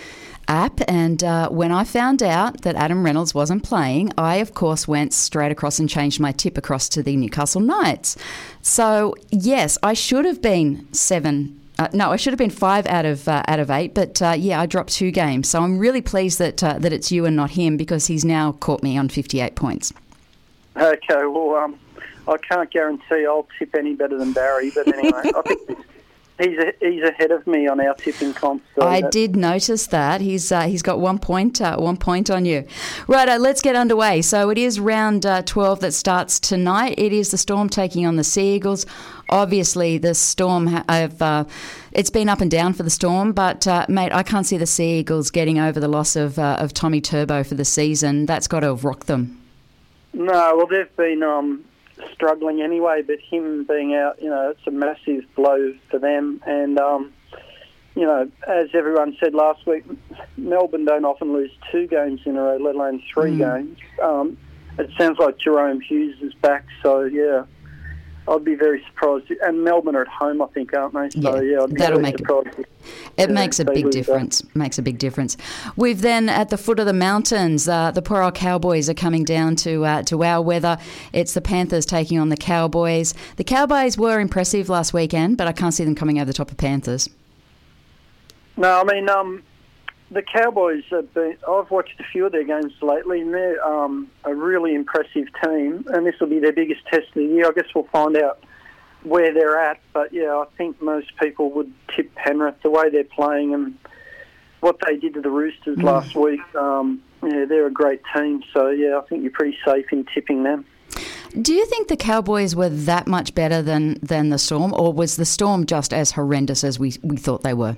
app 0.47 0.79
and 0.87 1.23
uh, 1.23 1.49
when 1.49 1.71
I 1.71 1.83
found 1.83 2.21
out 2.21 2.61
that 2.61 2.75
Adam 2.75 3.03
Reynolds 3.03 3.33
wasn't 3.33 3.63
playing 3.63 4.11
I 4.17 4.35
of 4.35 4.53
course 4.53 4.87
went 4.87 5.13
straight 5.13 5.51
across 5.51 5.79
and 5.79 5.89
changed 5.89 6.19
my 6.19 6.31
tip 6.31 6.57
across 6.57 6.89
to 6.89 7.03
the 7.03 7.15
Newcastle 7.15 7.61
Knights 7.61 8.17
so 8.61 9.15
yes 9.31 9.77
I 9.83 9.93
should 9.93 10.25
have 10.25 10.41
been 10.41 10.91
seven 10.93 11.59
uh, 11.79 11.87
no, 11.91 12.11
I 12.11 12.17
should 12.17 12.31
have 12.33 12.37
been 12.37 12.51
five 12.51 12.85
out 12.85 13.05
of 13.05 13.27
uh, 13.27 13.41
out 13.47 13.59
of 13.59 13.71
eight, 13.71 13.95
but 13.95 14.21
uh, 14.21 14.35
yeah, 14.37 14.61
I 14.61 14.67
dropped 14.67 14.93
two 14.93 15.09
games. 15.09 15.49
So 15.49 15.61
I'm 15.61 15.79
really 15.79 16.01
pleased 16.01 16.37
that 16.37 16.63
uh, 16.63 16.77
that 16.77 16.93
it's 16.93 17.11
you 17.11 17.25
and 17.25 17.35
not 17.35 17.51
him 17.51 17.77
because 17.77 18.05
he's 18.05 18.23
now 18.23 18.51
caught 18.53 18.83
me 18.83 18.95
on 18.95 19.09
58 19.09 19.55
points. 19.55 19.91
Okay, 20.77 21.25
well, 21.25 21.55
um, 21.55 21.79
I 22.27 22.37
can't 22.37 22.69
guarantee 22.71 23.25
I'll 23.27 23.47
tip 23.57 23.75
any 23.75 23.95
better 23.95 24.17
than 24.17 24.33
Barry, 24.33 24.71
but 24.73 24.87
anyway, 24.87 25.31
I 25.35 25.41
think 25.41 25.77
he's 26.39 26.57
a, 26.57 26.73
he's 26.79 27.03
ahead 27.03 27.31
of 27.31 27.45
me 27.45 27.67
on 27.67 27.79
our 27.79 27.93
tipping 27.95 28.33
comp. 28.33 28.63
So 28.75 28.87
I 28.87 29.01
did 29.01 29.35
notice 29.35 29.87
that 29.87 30.21
he's 30.21 30.51
uh, 30.51 30.63
he's 30.63 30.81
got 30.81 30.99
one 30.99 31.19
point 31.19 31.61
uh, 31.61 31.77
one 31.77 31.97
point 31.97 32.29
on 32.29 32.45
you. 32.45 32.65
Right, 33.07 33.39
let's 33.39 33.61
get 33.61 33.75
underway. 33.75 34.21
So 34.21 34.49
it 34.49 34.57
is 34.57 34.79
round 34.79 35.25
uh, 35.25 35.41
12 35.43 35.81
that 35.81 35.93
starts 35.93 36.39
tonight. 36.39 36.95
It 36.97 37.13
is 37.13 37.31
the 37.31 37.37
Storm 37.37 37.69
taking 37.69 38.05
on 38.05 38.15
the 38.15 38.23
Sea 38.23 38.55
Eagles. 38.55 38.85
Obviously, 39.29 39.97
the 39.97 40.13
Storm 40.13 40.67
have 40.67 41.21
uh, 41.21 41.45
it's 41.91 42.09
been 42.09 42.29
up 42.29 42.41
and 42.41 42.51
down 42.51 42.73
for 42.73 42.83
the 42.83 42.89
Storm, 42.89 43.33
but 43.33 43.67
uh, 43.67 43.85
mate, 43.89 44.11
I 44.11 44.23
can't 44.23 44.45
see 44.45 44.57
the 44.57 44.65
Sea 44.65 44.99
Eagles 44.99 45.31
getting 45.31 45.59
over 45.59 45.79
the 45.79 45.87
loss 45.87 46.15
of 46.15 46.39
uh, 46.39 46.57
of 46.59 46.73
Tommy 46.73 47.01
Turbo 47.01 47.43
for 47.43 47.55
the 47.55 47.65
season. 47.65 48.25
That's 48.25 48.47
got 48.47 48.61
to 48.61 48.67
have 48.67 48.83
rocked 48.83 49.07
them. 49.07 49.39
No, 50.13 50.53
well, 50.55 50.67
they've 50.67 50.95
been 50.95 51.23
um, 51.23 51.65
struggling 52.13 52.61
anyway, 52.61 53.01
but 53.01 53.19
him 53.19 53.63
being 53.65 53.93
out, 53.95 54.21
you 54.21 54.29
know, 54.29 54.49
it's 54.51 54.67
a 54.67 54.71
massive 54.71 55.23
blow 55.35 55.73
for 55.89 55.99
them. 55.99 56.41
And, 56.45 56.79
um, 56.79 57.13
you 57.95 58.03
know, 58.03 58.29
as 58.47 58.69
everyone 58.73 59.15
said 59.19 59.33
last 59.33 59.65
week, 59.65 59.83
Melbourne 60.37 60.85
don't 60.85 61.05
often 61.05 61.33
lose 61.33 61.51
two 61.71 61.87
games 61.87 62.21
in 62.25 62.37
a 62.37 62.41
row, 62.41 62.57
let 62.57 62.75
alone 62.75 63.01
three 63.13 63.37
games. 63.37 63.77
Um, 64.01 64.37
it 64.79 64.89
sounds 64.97 65.19
like 65.19 65.37
Jahrome 65.37 65.81
Hughes 65.81 66.19
is 66.21 66.33
back, 66.35 66.65
so 66.81 67.03
yeah. 67.03 67.45
I'd 68.27 68.45
be 68.45 68.55
very 68.55 68.83
surprised. 68.85 69.29
And 69.41 69.63
Melbourne 69.63 69.95
are 69.95 70.01
at 70.03 70.07
home, 70.07 70.41
I 70.41 70.45
think, 70.47 70.73
aren't 70.73 70.93
they? 70.93 71.09
So, 71.21 71.35
Yeah, 71.35 71.41
yeah, 71.57 71.61
I'd 71.63 71.69
be 71.71 71.75
that'll 71.75 71.97
very 71.99 72.01
make 72.03 72.13
it- 72.15 72.17
surprised. 72.19 72.47
if- 72.59 72.65
It 73.17 73.29
Yeah, 73.29 73.33
makes 73.33 73.59
a 73.59 73.65
big 73.65 73.85
that. 73.85 73.91
difference. 73.91 74.43
Makes 74.55 74.77
a 74.77 74.81
big 74.81 74.97
difference. 74.97 75.37
We've 75.75 76.01
then 76.01 76.27
at 76.29 76.49
the 76.49 76.57
foot 76.57 76.79
of 76.79 76.85
the 76.85 76.93
mountains, 76.93 77.67
uh, 77.67 77.91
the 77.91 78.01
poor 78.01 78.21
old 78.21 78.35
Cowboys 78.35 78.89
are 78.89 78.93
coming 78.93 79.23
down 79.23 79.55
to 79.57 79.85
uh, 79.85 80.03
to 80.03 80.23
our 80.23 80.41
weather. 80.41 80.77
It's 81.13 81.33
the 81.33 81.41
Panthers 81.41 81.85
taking 81.85 82.17
on 82.19 82.29
the 82.29 82.37
Cowboys. 82.37 83.13
The 83.37 83.43
Cowboys 83.43 83.97
were 83.97 84.19
impressive 84.19 84.67
last 84.69 84.93
weekend, 84.93 85.37
but 85.37 85.47
I 85.47 85.51
can't 85.51 85.73
see 85.73 85.83
them 85.85 85.95
coming 85.95 86.17
over 86.17 86.25
the 86.25 86.33
top 86.33 86.51
of 86.51 86.57
Panthers. 86.57 87.09
No, 88.57 88.81
I 88.81 88.83
mean, 88.83 89.09
um, 89.09 89.43
the 90.11 90.21
Cowboys 90.21 90.83
have 90.89 91.13
been. 91.13 91.37
I've 91.47 91.71
watched 91.71 91.99
a 91.99 92.03
few 92.03 92.25
of 92.25 92.31
their 92.31 92.43
games 92.43 92.73
lately, 92.81 93.21
and 93.21 93.33
they're 93.33 93.65
um, 93.65 94.09
a 94.23 94.33
really 94.33 94.75
impressive 94.75 95.27
team. 95.43 95.85
And 95.87 96.05
this 96.05 96.15
will 96.19 96.27
be 96.27 96.39
their 96.39 96.53
biggest 96.53 96.85
test 96.85 97.07
of 97.07 97.15
the 97.15 97.25
year. 97.25 97.47
I 97.47 97.51
guess 97.51 97.65
we'll 97.73 97.87
find 97.91 98.15
out 98.17 98.43
where 99.03 99.33
they're 99.33 99.59
at. 99.59 99.79
But 99.93 100.13
yeah, 100.13 100.35
I 100.35 100.45
think 100.57 100.81
most 100.81 101.15
people 101.17 101.51
would 101.51 101.73
tip 101.95 102.13
Penrith 102.15 102.61
the 102.63 102.69
way 102.69 102.89
they're 102.89 103.03
playing 103.03 103.53
and 103.53 103.77
what 104.61 104.77
they 104.85 104.95
did 104.95 105.15
to 105.15 105.21
the 105.21 105.29
Roosters 105.29 105.77
last 105.77 106.15
week. 106.15 106.41
Um, 106.55 107.01
yeah, 107.21 107.45
they're 107.45 107.67
a 107.67 107.71
great 107.71 108.01
team. 108.15 108.43
So 108.53 108.69
yeah, 108.69 108.97
I 108.97 109.01
think 109.07 109.23
you're 109.23 109.31
pretty 109.31 109.57
safe 109.65 109.85
in 109.91 110.05
tipping 110.13 110.43
them. 110.43 110.65
Do 111.41 111.53
you 111.53 111.65
think 111.65 111.87
the 111.87 111.97
Cowboys 111.97 112.55
were 112.55 112.69
that 112.69 113.07
much 113.07 113.33
better 113.33 113.61
than, 113.61 113.97
than 114.03 114.29
the 114.29 114.37
Storm, 114.37 114.73
or 114.73 114.93
was 114.93 115.15
the 115.15 115.25
Storm 115.25 115.65
just 115.65 115.91
as 115.91 116.11
horrendous 116.11 116.63
as 116.63 116.77
we, 116.77 116.93
we 117.01 117.17
thought 117.17 117.41
they 117.41 117.55
were? 117.55 117.77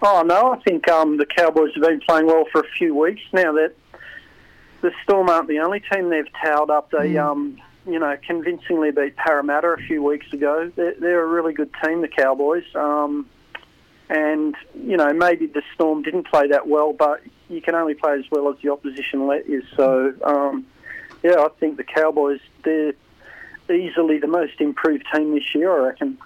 Oh 0.00 0.22
no, 0.22 0.52
I 0.52 0.60
think 0.62 0.88
um, 0.88 1.16
the 1.16 1.26
Cowboys 1.26 1.70
have 1.74 1.82
been 1.82 2.00
playing 2.00 2.26
well 2.26 2.44
for 2.52 2.60
a 2.60 2.68
few 2.78 2.94
weeks 2.94 3.22
now. 3.32 3.52
That 3.52 3.74
the 4.80 4.92
Storm 5.02 5.28
aren't 5.28 5.48
the 5.48 5.58
only 5.58 5.80
team 5.80 6.10
they've 6.10 6.28
towed 6.44 6.70
up. 6.70 6.90
They, 6.90 7.16
um, 7.16 7.60
you 7.86 7.98
know, 7.98 8.16
convincingly 8.24 8.92
beat 8.92 9.16
Parramatta 9.16 9.68
a 9.68 9.76
few 9.76 10.02
weeks 10.02 10.32
ago. 10.32 10.70
They're, 10.76 10.94
they're 10.94 11.24
a 11.24 11.26
really 11.26 11.52
good 11.52 11.70
team, 11.82 12.00
the 12.00 12.08
Cowboys. 12.08 12.64
Um, 12.74 13.26
and 14.08 14.54
you 14.74 14.96
know, 14.96 15.12
maybe 15.12 15.46
the 15.46 15.62
Storm 15.74 16.02
didn't 16.02 16.28
play 16.28 16.48
that 16.48 16.68
well, 16.68 16.92
but 16.92 17.22
you 17.48 17.60
can 17.60 17.74
only 17.74 17.94
play 17.94 18.14
as 18.18 18.24
well 18.30 18.48
as 18.50 18.56
the 18.62 18.70
opposition 18.70 19.26
let 19.26 19.48
you. 19.48 19.62
So, 19.76 20.14
um, 20.22 20.66
yeah, 21.22 21.40
I 21.40 21.48
think 21.58 21.76
the 21.76 21.84
Cowboys 21.84 22.40
they're 22.62 22.94
easily 23.70 24.18
the 24.18 24.28
most 24.28 24.60
improved 24.60 25.06
team 25.12 25.34
this 25.34 25.54
year. 25.54 25.72
I 25.72 25.88
reckon. 25.88 26.18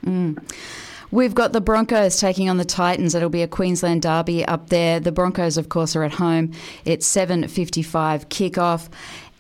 We've 1.13 1.35
got 1.35 1.53
the 1.53 1.61
Broncos 1.61 2.19
taking 2.19 2.49
on 2.49 2.57
the 2.57 2.65
Titans. 2.65 3.15
It'll 3.15 3.29
be 3.29 3.43
a 3.43 3.47
Queensland 3.47 4.01
derby 4.01 4.47
up 4.47 4.71
there. 4.71 4.99
The 4.99 5.13
Broncos, 5.13 5.59
of 5.59 5.69
course, 5.69 5.95
are 5.95 6.05
at 6.05 6.15
home. 6.15 6.53
It's 6.87 7.07
7.55 7.07 8.29
kickoff. 8.29 8.89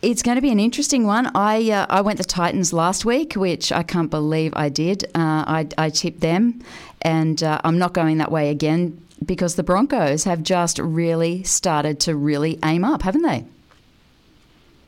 It's 0.02 0.22
going 0.22 0.34
to 0.34 0.42
be 0.42 0.50
an 0.50 0.60
interesting 0.60 1.06
one. 1.06 1.34
I 1.34 1.70
uh, 1.70 1.86
I 1.88 2.02
went 2.02 2.18
the 2.18 2.24
Titans 2.24 2.74
last 2.74 3.06
week, 3.06 3.34
which 3.34 3.72
I 3.72 3.82
can't 3.84 4.10
believe 4.10 4.52
I 4.54 4.68
did. 4.68 5.04
Uh, 5.14 5.44
I, 5.46 5.68
I 5.78 5.88
tipped 5.88 6.20
them, 6.20 6.60
and 7.00 7.42
uh, 7.42 7.60
I'm 7.64 7.78
not 7.78 7.94
going 7.94 8.18
that 8.18 8.30
way 8.30 8.50
again 8.50 9.02
because 9.24 9.54
the 9.54 9.62
Broncos 9.62 10.24
have 10.24 10.42
just 10.42 10.78
really 10.78 11.42
started 11.44 12.00
to 12.00 12.14
really 12.14 12.58
aim 12.64 12.84
up, 12.84 13.00
haven't 13.00 13.22
they? 13.22 13.46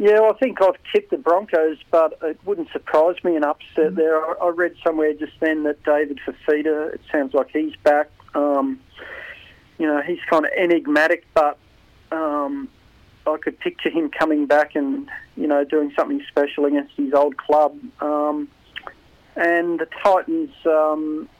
Yeah, 0.05 0.21
well, 0.21 0.35
I 0.35 0.39
think 0.39 0.61
I've 0.61 0.77
tipped 0.93 1.13
the 1.13 1.17
Broncos, 1.17 1.79
but 1.91 2.19
it 2.21 2.39
wouldn't 2.45 2.71
surprise 2.73 3.17
me 3.25 3.37
an 3.37 3.43
upset 3.43 3.93
mm. 3.93 3.97
there. 3.97 4.23
I, 4.23 4.35
I, 4.35 4.49
read 4.51 4.75
somewhere 4.85 5.15
just 5.15 5.33
then 5.41 5.63
that 5.63 5.83
David 5.83 6.21
Fifita, 6.27 6.93
it 6.93 7.01
sounds 7.11 7.33
like 7.33 7.49
he's 7.51 7.75
back. 7.77 8.11
Um, 8.35 8.81
you 9.79 9.87
know, 9.87 10.03
he's 10.03 10.19
kind 10.29 10.45
of 10.45 10.51
enigmatic, 10.55 11.25
but 11.33 11.57
um, 12.13 12.69
I 13.27 13.39
could 13.39 13.59
picture 13.61 13.89
him 13.89 14.11
coming 14.11 14.45
back 14.45 14.75
and, 14.75 15.09
you 15.39 15.47
know, 15.47 15.65
doing 15.65 15.91
something 15.97 16.23
special 16.29 16.67
against 16.67 16.93
his 16.99 17.15
old 17.15 17.39
club. 17.39 17.75
Um, 18.03 18.49
and 19.37 19.81
the 19.81 19.89
Titans, 20.03 20.51
um, 20.67 21.31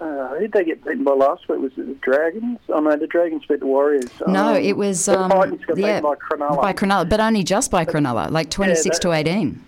uh, 0.00 0.28
who 0.34 0.40
did 0.40 0.52
they 0.52 0.64
get 0.64 0.84
beaten 0.84 1.04
by 1.04 1.12
last 1.12 1.48
week? 1.48 1.60
Was 1.60 1.72
it 1.76 1.86
the 1.86 1.94
Dragons? 2.02 2.58
Oh 2.68 2.80
no, 2.80 2.96
the 2.96 3.06
Dragons 3.06 3.44
beat 3.46 3.60
the 3.60 3.66
Warriors. 3.66 4.10
No, 4.26 4.48
um, 4.48 4.56
it 4.56 4.76
was 4.76 5.06
the 5.06 5.18
um, 5.18 5.30
Titans 5.30 5.64
got 5.64 5.78
yeah, 5.78 6.00
beaten 6.00 6.02
by 6.02 6.14
Cronulla. 6.16 6.62
By 6.62 6.72
Cronulla, 6.72 7.08
but 7.08 7.20
only 7.20 7.42
just 7.42 7.70
by 7.70 7.84
Cronulla, 7.84 8.30
like 8.30 8.50
twenty-six 8.50 8.96
yeah, 8.96 9.00
to 9.00 9.12
eighteen. 9.12 9.64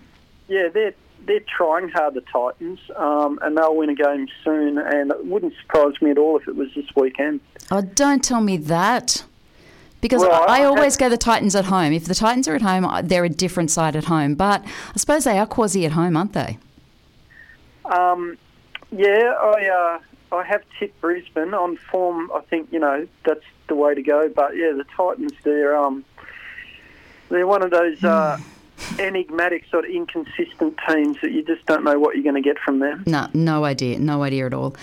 Yeah, 0.47 0.67
they're 0.69 0.93
they're 1.25 1.39
trying 1.41 1.89
hard, 1.89 2.13
the 2.15 2.21
Titans, 2.21 2.79
um, 2.95 3.39
and 3.41 3.57
they'll 3.57 3.75
win 3.75 3.89
a 3.89 3.95
game 3.95 4.27
soon. 4.43 4.77
And 4.77 5.11
it 5.11 5.25
wouldn't 5.25 5.53
surprise 5.61 5.93
me 6.01 6.11
at 6.11 6.17
all 6.17 6.37
if 6.37 6.47
it 6.47 6.55
was 6.55 6.69
this 6.75 6.87
weekend. 6.95 7.39
Oh, 7.71 7.81
don't 7.81 8.23
tell 8.23 8.41
me 8.41 8.57
that. 8.57 9.23
Because 10.01 10.21
well, 10.21 10.45
I, 10.47 10.61
I, 10.61 10.63
always 10.63 10.95
go 10.95 11.09
the 11.09 11.17
Titans 11.17 11.55
at 11.55 11.65
home. 11.65 11.91
If 11.91 12.05
the 12.05 12.15
Titans 12.15 12.47
are 12.47 12.55
at 12.55 12.61
home, 12.61 12.87
they're 13.07 13.25
a 13.25 13.29
different 13.29 13.69
side 13.69 13.97
at 13.97 14.05
home. 14.05 14.35
But 14.35 14.63
I 14.63 14.97
suppose 14.97 15.25
they 15.25 15.37
are 15.37 15.45
quasi 15.45 15.85
at 15.85 15.91
home, 15.91 16.15
aren't 16.15 16.33
they? 16.33 16.57
Um, 17.83 18.37
yeah, 18.91 19.33
I 19.39 19.67
uh, 19.67 19.99
I 20.31 20.43
have 20.43 20.61
tipped 20.77 20.99
Brisbane 21.01 21.53
on 21.53 21.77
form. 21.77 22.31
I 22.33 22.41
think 22.41 22.69
you 22.71 22.79
know 22.79 23.07
that's 23.25 23.45
the 23.67 23.75
way 23.75 23.95
to 23.95 24.01
go. 24.01 24.29
But 24.29 24.55
yeah, 24.55 24.71
the 24.71 24.85
Titans 24.95 25.33
they're 25.43 25.75
um 25.75 26.05
they're 27.29 27.47
one 27.47 27.63
of 27.63 27.71
those 27.71 28.03
uh, 28.03 28.37
enigmatic 28.99 29.65
sort 29.69 29.85
of 29.85 29.91
inconsistent 29.91 30.77
teams 30.87 31.17
that 31.21 31.31
you 31.31 31.43
just 31.43 31.65
don't 31.65 31.83
know 31.83 31.99
what 31.99 32.15
you're 32.15 32.23
going 32.23 32.41
to 32.41 32.47
get 32.47 32.57
from 32.59 32.79
them. 32.79 33.03
No, 33.05 33.27
no 33.33 33.65
idea, 33.65 33.99
no 33.99 34.23
idea 34.23 34.45
at 34.45 34.53
all. 34.53 34.75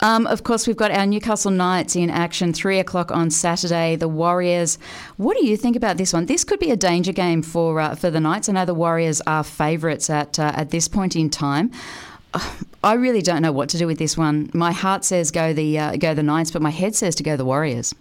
Um, 0.00 0.26
of 0.26 0.42
course, 0.44 0.66
we've 0.66 0.76
got 0.76 0.90
our 0.90 1.06
Newcastle 1.06 1.50
Knights 1.50 1.96
in 1.96 2.10
action 2.10 2.52
three 2.52 2.78
o'clock 2.78 3.10
on 3.10 3.30
Saturday. 3.30 3.96
The 3.96 4.08
Warriors. 4.08 4.78
What 5.16 5.36
do 5.36 5.46
you 5.46 5.56
think 5.56 5.76
about 5.76 5.96
this 5.96 6.12
one? 6.12 6.26
This 6.26 6.44
could 6.44 6.60
be 6.60 6.70
a 6.70 6.76
danger 6.76 7.12
game 7.12 7.42
for 7.42 7.80
uh, 7.80 7.94
for 7.94 8.10
the 8.10 8.20
Knights. 8.20 8.48
I 8.48 8.52
know 8.52 8.64
the 8.64 8.74
Warriors 8.74 9.20
are 9.26 9.44
favourites 9.44 10.10
at 10.10 10.38
uh, 10.38 10.52
at 10.54 10.70
this 10.70 10.88
point 10.88 11.16
in 11.16 11.30
time. 11.30 11.70
I 12.84 12.94
really 12.94 13.22
don't 13.22 13.42
know 13.42 13.52
what 13.52 13.68
to 13.70 13.78
do 13.78 13.86
with 13.86 13.98
this 13.98 14.16
one. 14.16 14.50
My 14.52 14.72
heart 14.72 15.04
says 15.04 15.30
go 15.30 15.52
the 15.52 15.78
uh, 15.78 15.96
go 15.96 16.14
the 16.14 16.22
Knights, 16.22 16.50
but 16.50 16.62
my 16.62 16.70
head 16.70 16.94
says 16.94 17.14
to 17.16 17.22
go 17.22 17.36
the 17.36 17.44
Warriors. 17.44 17.94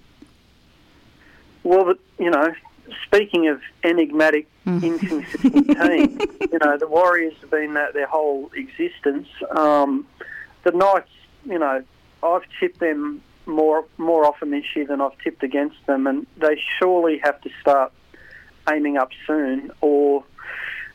Well, 1.63 1.93
you 2.17 2.31
know, 2.31 2.53
speaking 3.05 3.47
of 3.47 3.61
enigmatic, 3.83 4.47
mm. 4.65 4.81
inconsistent 4.81 5.67
teams, 5.81 6.21
you 6.51 6.59
know, 6.63 6.77
the 6.77 6.87
Warriors 6.87 7.33
have 7.41 7.51
been 7.51 7.75
that 7.75 7.93
their 7.93 8.07
whole 8.07 8.49
existence. 8.55 9.27
Um, 9.51 10.07
the 10.63 10.71
Knights, 10.71 11.11
you 11.45 11.59
know, 11.59 11.83
I've 12.23 12.43
tipped 12.59 12.79
them 12.79 13.21
more 13.45 13.85
more 13.97 14.25
often 14.25 14.51
this 14.51 14.65
year 14.75 14.85
than 14.85 15.01
I've 15.01 15.17
tipped 15.19 15.43
against 15.43 15.85
them, 15.85 16.07
and 16.07 16.25
they 16.37 16.59
surely 16.79 17.19
have 17.19 17.39
to 17.41 17.49
start 17.59 17.91
aiming 18.69 18.97
up 18.97 19.09
soon, 19.27 19.71
or 19.81 20.23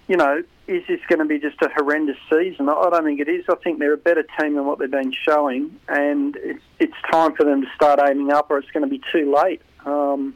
you 0.09 0.17
know, 0.17 0.43
is 0.69 0.83
this 0.89 1.01
going 1.09 1.21
to 1.21 1.25
be 1.25 1.39
just 1.39 1.61
a 1.63 1.69
horrendous 1.75 2.17
season? 2.31 2.69
I 2.69 2.91
don't 2.91 3.05
think 3.05 3.21
it 3.21 3.29
is. 3.29 3.45
I 3.49 3.55
think 3.57 3.79
they're 3.79 3.93
a 3.93 3.99
better 3.99 4.25
team 4.39 4.55
than 4.55 4.67
what 4.67 4.79
they've 4.79 4.91
been 4.91 5.13
showing, 5.13 5.79
and 5.89 6.37
it's 6.37 6.63
it's 6.79 6.95
time 7.11 7.35
for 7.35 7.45
them 7.45 7.63
to 7.63 7.69
start 7.75 8.01
aiming 8.07 8.33
up, 8.33 8.51
or 8.51 8.59
it's 8.59 8.71
going 8.71 8.83
to 8.83 8.91
be 8.91 9.01
too 9.13 9.33
late. 9.35 9.63
Um, 9.85 10.35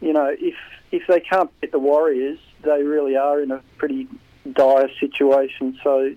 you 0.00 0.12
know, 0.12 0.34
if 0.38 0.54
if 0.92 1.02
they 1.08 1.20
can't 1.20 1.50
beat 1.60 1.72
the 1.72 1.78
Warriors, 1.78 2.38
they 2.62 2.82
really 2.82 3.16
are 3.16 3.40
in 3.40 3.50
a 3.50 3.60
pretty 3.76 4.08
dire 4.50 4.88
situation. 4.98 5.78
So 5.82 6.14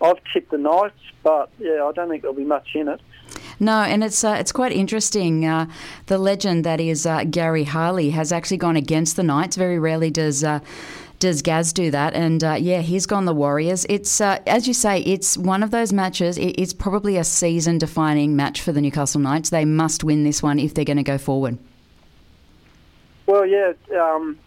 I've 0.00 0.18
tipped 0.32 0.50
the 0.50 0.58
Knights, 0.58 1.00
but 1.22 1.50
yeah, 1.58 1.84
I 1.84 1.92
don't 1.92 2.08
think 2.08 2.22
there'll 2.22 2.36
be 2.36 2.44
much 2.44 2.68
in 2.74 2.88
it. 2.88 3.00
No, 3.60 3.82
and 3.82 4.04
it's 4.04 4.22
uh, 4.24 4.36
it's 4.38 4.52
quite 4.52 4.72
interesting. 4.72 5.44
Uh, 5.44 5.66
the 6.06 6.18
legend 6.18 6.64
that 6.64 6.80
is 6.80 7.04
uh, 7.04 7.24
Gary 7.24 7.64
Harley 7.64 8.10
has 8.10 8.32
actually 8.32 8.56
gone 8.56 8.76
against 8.76 9.16
the 9.16 9.22
Knights. 9.22 9.56
Very 9.56 9.78
rarely 9.78 10.10
does 10.10 10.44
uh, 10.44 10.60
does 11.18 11.42
Gaz 11.42 11.72
do 11.72 11.90
that? 11.90 12.14
And 12.14 12.42
uh, 12.44 12.54
yeah, 12.54 12.80
he's 12.80 13.06
gone 13.06 13.24
the 13.24 13.34
Warriors. 13.34 13.86
It's 13.88 14.20
uh, 14.20 14.38
as 14.46 14.68
you 14.68 14.74
say, 14.74 15.00
it's 15.00 15.36
one 15.36 15.62
of 15.62 15.70
those 15.70 15.92
matches. 15.92 16.38
It's 16.38 16.72
probably 16.72 17.16
a 17.16 17.24
season-defining 17.24 18.36
match 18.36 18.60
for 18.60 18.72
the 18.72 18.80
Newcastle 18.80 19.20
Knights. 19.20 19.50
They 19.50 19.64
must 19.64 20.04
win 20.04 20.24
this 20.24 20.42
one 20.42 20.58
if 20.58 20.74
they're 20.74 20.84
going 20.84 20.96
to 20.98 21.02
go 21.02 21.18
forward. 21.18 21.58
Well, 23.26 23.44
yeah, 23.44 23.72
um, 24.00 24.38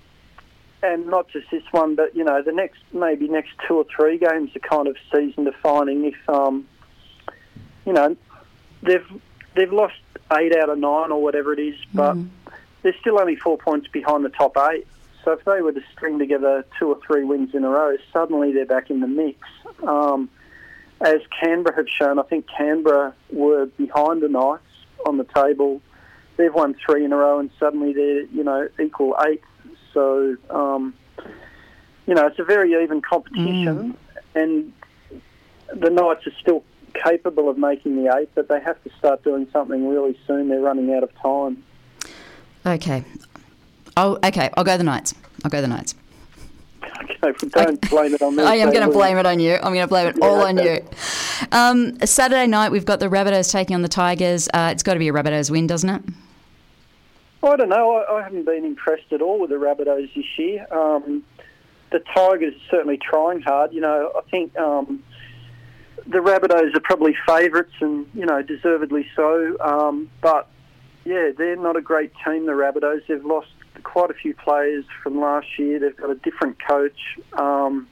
and 0.81 1.05
not 1.07 1.27
just 1.29 1.51
this 1.51 1.63
one, 1.71 1.95
but 1.95 2.15
you 2.15 2.23
know, 2.23 2.41
the 2.41 2.51
next 2.51 2.79
maybe 2.93 3.27
next 3.27 3.51
two 3.67 3.75
or 3.75 3.85
three 3.95 4.17
games 4.17 4.55
are 4.55 4.59
kind 4.59 4.87
of 4.87 4.95
season-defining. 5.13 6.05
If 6.05 6.29
um, 6.29 6.67
you 7.85 7.93
know, 7.93 8.15
they've 8.81 9.05
they've 9.55 9.73
lost 9.73 9.95
eight 10.33 10.55
out 10.55 10.69
of 10.69 10.77
nine 10.77 11.11
or 11.11 11.21
whatever 11.21 11.53
it 11.53 11.59
is, 11.59 11.75
but 11.93 12.15
mm. 12.15 12.29
they're 12.81 12.95
still 13.01 13.19
only 13.19 13.35
four 13.35 13.57
points 13.57 13.87
behind 13.87 14.23
the 14.23 14.29
top 14.29 14.57
eight. 14.71 14.87
So 15.23 15.31
if 15.33 15.45
they 15.45 15.61
were 15.61 15.71
to 15.71 15.81
string 15.91 16.19
together 16.19 16.65
two 16.79 16.89
or 16.89 16.99
three 17.05 17.23
wins 17.23 17.53
in 17.53 17.63
a 17.63 17.69
row, 17.69 17.95
suddenly 18.11 18.51
they're 18.51 18.65
back 18.65 18.89
in 18.89 19.01
the 19.01 19.07
mix. 19.07 19.39
Um, 19.87 20.29
as 20.99 21.21
Canberra 21.39 21.75
have 21.75 21.87
shown, 21.89 22.19
I 22.19 22.23
think 22.23 22.45
Canberra 22.47 23.13
were 23.31 23.65
behind 23.65 24.21
the 24.21 24.29
Knights 24.29 24.63
on 25.05 25.17
the 25.17 25.23
table. 25.23 25.81
They've 26.37 26.53
won 26.53 26.75
three 26.85 27.05
in 27.05 27.11
a 27.11 27.17
row, 27.17 27.39
and 27.39 27.49
suddenly 27.59 27.93
they're 27.93 28.23
you 28.25 28.43
know 28.43 28.67
equal 28.79 29.15
eight. 29.27 29.41
So 29.93 30.37
um, 30.49 30.93
you 32.07 32.15
know 32.15 32.27
it's 32.27 32.39
a 32.39 32.43
very 32.43 32.83
even 32.83 33.01
competition, 33.01 33.93
mm. 33.93 33.95
and 34.35 34.73
the 35.73 35.89
Knights 35.89 36.25
are 36.27 36.33
still 36.39 36.63
capable 36.93 37.49
of 37.49 37.57
making 37.57 38.03
the 38.03 38.15
eight, 38.17 38.29
but 38.35 38.47
they 38.47 38.59
have 38.59 38.81
to 38.83 38.89
start 38.97 39.23
doing 39.23 39.47
something 39.51 39.87
really 39.87 40.17
soon. 40.27 40.49
They're 40.49 40.61
running 40.61 40.93
out 40.93 41.03
of 41.03 41.11
time. 41.21 41.63
Okay, 42.65 43.03
Oh, 44.01 44.17
okay. 44.23 44.49
I'll 44.57 44.63
go 44.63 44.77
the 44.77 44.83
Knights. 44.83 45.13
I'll 45.43 45.51
go 45.51 45.61
the 45.61 45.67
Knights. 45.67 45.93
Okay, 47.23 47.47
don't 47.49 47.89
blame 47.91 48.15
it 48.15 48.21
on 48.23 48.35
me. 48.35 48.43
I 48.53 48.55
am 48.55 48.71
going 48.71 48.87
to 48.87 48.91
blame 48.91 49.17
it 49.17 49.27
on 49.27 49.39
you. 49.39 49.53
I'm 49.57 49.73
going 49.73 49.81
to 49.81 49.87
blame 49.87 50.07
it 50.07 50.15
yeah, 50.19 50.25
all 50.27 50.41
on 50.41 50.57
you. 50.57 50.83
Um, 51.51 51.99
Saturday 52.03 52.47
night, 52.47 52.71
we've 52.71 52.85
got 52.85 52.99
the 52.99 53.09
Rabbitohs 53.09 53.51
taking 53.51 53.75
on 53.75 53.83
the 53.83 53.87
Tigers. 53.87 54.49
Uh, 54.55 54.69
it's 54.71 54.81
got 54.81 54.93
to 54.93 54.99
be 54.99 55.09
a 55.09 55.13
Rabbitohs 55.13 55.51
win, 55.51 55.67
doesn't 55.67 55.89
it? 55.89 56.01
I 57.43 57.55
don't 57.55 57.69
know. 57.69 57.97
I, 57.97 58.17
I, 58.17 58.23
haven't 58.23 58.45
been 58.45 58.65
impressed 58.65 59.13
at 59.13 59.21
all 59.21 59.39
with 59.39 59.51
the 59.51 59.57
Rabbitohs 59.57 60.11
this 60.15 60.25
year. 60.37 60.65
Um, 60.71 61.23
the 61.91 61.99
Tigers 61.99 62.55
are 62.55 62.69
certainly 62.71 62.97
trying 62.97 63.41
hard. 63.41 63.71
You 63.71 63.81
know, 63.81 64.11
I 64.15 64.21
think 64.31 64.57
um, 64.57 65.03
the 66.07 66.19
Rabbitohs 66.19 66.75
are 66.75 66.79
probably 66.79 67.15
favourites 67.27 67.73
and, 67.81 68.07
you 68.15 68.25
know, 68.25 68.41
deservedly 68.41 69.05
so. 69.15 69.57
Um, 69.59 70.09
but, 70.21 70.47
yeah, 71.05 71.29
they're 71.37 71.55
not 71.55 71.75
a 71.75 71.81
great 71.81 72.11
team, 72.25 72.47
the 72.47 72.53
Rabbitohs. 72.53 73.05
They've 73.07 73.23
lost 73.23 73.49
quite 73.83 74.09
a 74.09 74.13
few 74.13 74.33
players 74.33 74.85
from 75.03 75.19
last 75.19 75.47
year. 75.57 75.79
They've 75.79 75.95
got 75.95 76.09
a 76.09 76.15
different 76.15 76.57
coach. 76.65 76.99
Um, 77.33 77.87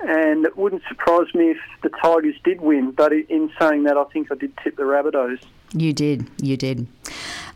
and 0.00 0.44
it 0.44 0.56
wouldn't 0.56 0.82
surprise 0.88 1.34
me 1.34 1.52
if 1.52 1.58
the 1.82 1.88
Tigers 1.88 2.34
did 2.44 2.60
win. 2.60 2.90
But 2.90 3.12
in 3.12 3.50
saying 3.58 3.84
that, 3.84 3.96
I 3.96 4.04
think 4.04 4.30
I 4.30 4.34
did 4.34 4.56
tip 4.62 4.76
the 4.76 4.82
Rabbitohs. 4.82 5.40
You 5.72 5.92
did, 5.92 6.28
you 6.40 6.56
did. 6.56 6.86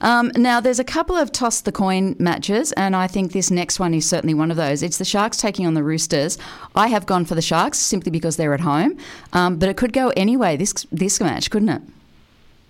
Um, 0.00 0.32
now, 0.36 0.60
there's 0.60 0.78
a 0.78 0.84
couple 0.84 1.16
of 1.16 1.30
toss 1.30 1.60
the 1.60 1.72
coin 1.72 2.16
matches, 2.18 2.72
and 2.72 2.96
I 2.96 3.06
think 3.06 3.32
this 3.32 3.50
next 3.50 3.78
one 3.78 3.94
is 3.94 4.08
certainly 4.08 4.34
one 4.34 4.50
of 4.50 4.56
those. 4.56 4.82
It's 4.82 4.98
the 4.98 5.04
Sharks 5.04 5.36
taking 5.36 5.66
on 5.66 5.74
the 5.74 5.82
Roosters. 5.82 6.38
I 6.74 6.88
have 6.88 7.06
gone 7.06 7.24
for 7.24 7.34
the 7.34 7.42
Sharks 7.42 7.78
simply 7.78 8.10
because 8.10 8.36
they're 8.36 8.54
at 8.54 8.60
home, 8.60 8.96
um, 9.32 9.58
but 9.58 9.68
it 9.68 9.76
could 9.76 9.92
go 9.92 10.08
anyway 10.16 10.56
this 10.56 10.72
this 10.90 11.20
match, 11.20 11.50
couldn't 11.50 11.68
it? 11.68 11.82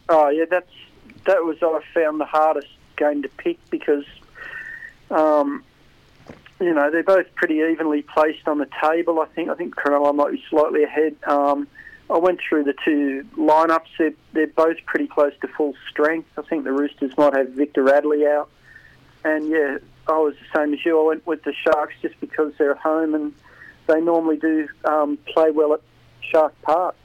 Oh 0.08 0.28
yeah, 0.28 0.44
that's 0.50 0.70
that 1.26 1.44
was 1.44 1.56
I 1.62 1.80
found 1.94 2.20
the 2.20 2.26
hardest 2.26 2.68
game 2.96 3.22
to 3.22 3.28
pick 3.28 3.58
because 3.70 4.04
um, 5.10 5.64
you 6.60 6.74
know, 6.74 6.90
they're 6.90 7.02
both 7.02 7.26
pretty 7.34 7.56
evenly 7.56 8.02
placed 8.02 8.46
on 8.46 8.58
the 8.58 8.68
table. 8.82 9.20
I 9.20 9.26
think. 9.26 9.48
I 9.48 9.54
think 9.54 9.74
Cronulla 9.74 10.14
might 10.14 10.32
be 10.32 10.44
slightly 10.48 10.84
ahead. 10.84 11.16
Um, 11.26 11.66
I 12.10 12.18
went 12.18 12.40
through 12.46 12.64
the 12.64 12.74
two 12.84 13.24
lineups. 13.36 13.86
They're, 13.98 14.12
they're 14.32 14.48
both 14.48 14.76
pretty 14.84 15.06
close 15.06 15.32
to 15.42 15.48
full 15.48 15.74
strength. 15.88 16.28
I 16.36 16.42
think 16.42 16.64
the 16.64 16.72
Roosters 16.72 17.16
might 17.16 17.36
have 17.36 17.50
Victor 17.50 17.84
Radley 17.84 18.26
out. 18.26 18.50
And 19.24 19.48
yeah, 19.48 19.78
I 20.08 20.18
was 20.18 20.34
the 20.34 20.58
same 20.58 20.74
as 20.74 20.84
you. 20.84 21.00
I 21.00 21.06
went 21.06 21.26
with 21.26 21.44
the 21.44 21.52
Sharks 21.52 21.94
just 22.02 22.18
because 22.20 22.52
they're 22.58 22.72
at 22.72 22.78
home 22.78 23.14
and 23.14 23.32
they 23.86 24.00
normally 24.00 24.38
do 24.38 24.68
um, 24.84 25.18
play 25.26 25.50
well 25.50 25.74
at 25.74 25.80
Shark 26.20 26.52
Park. 26.62 26.96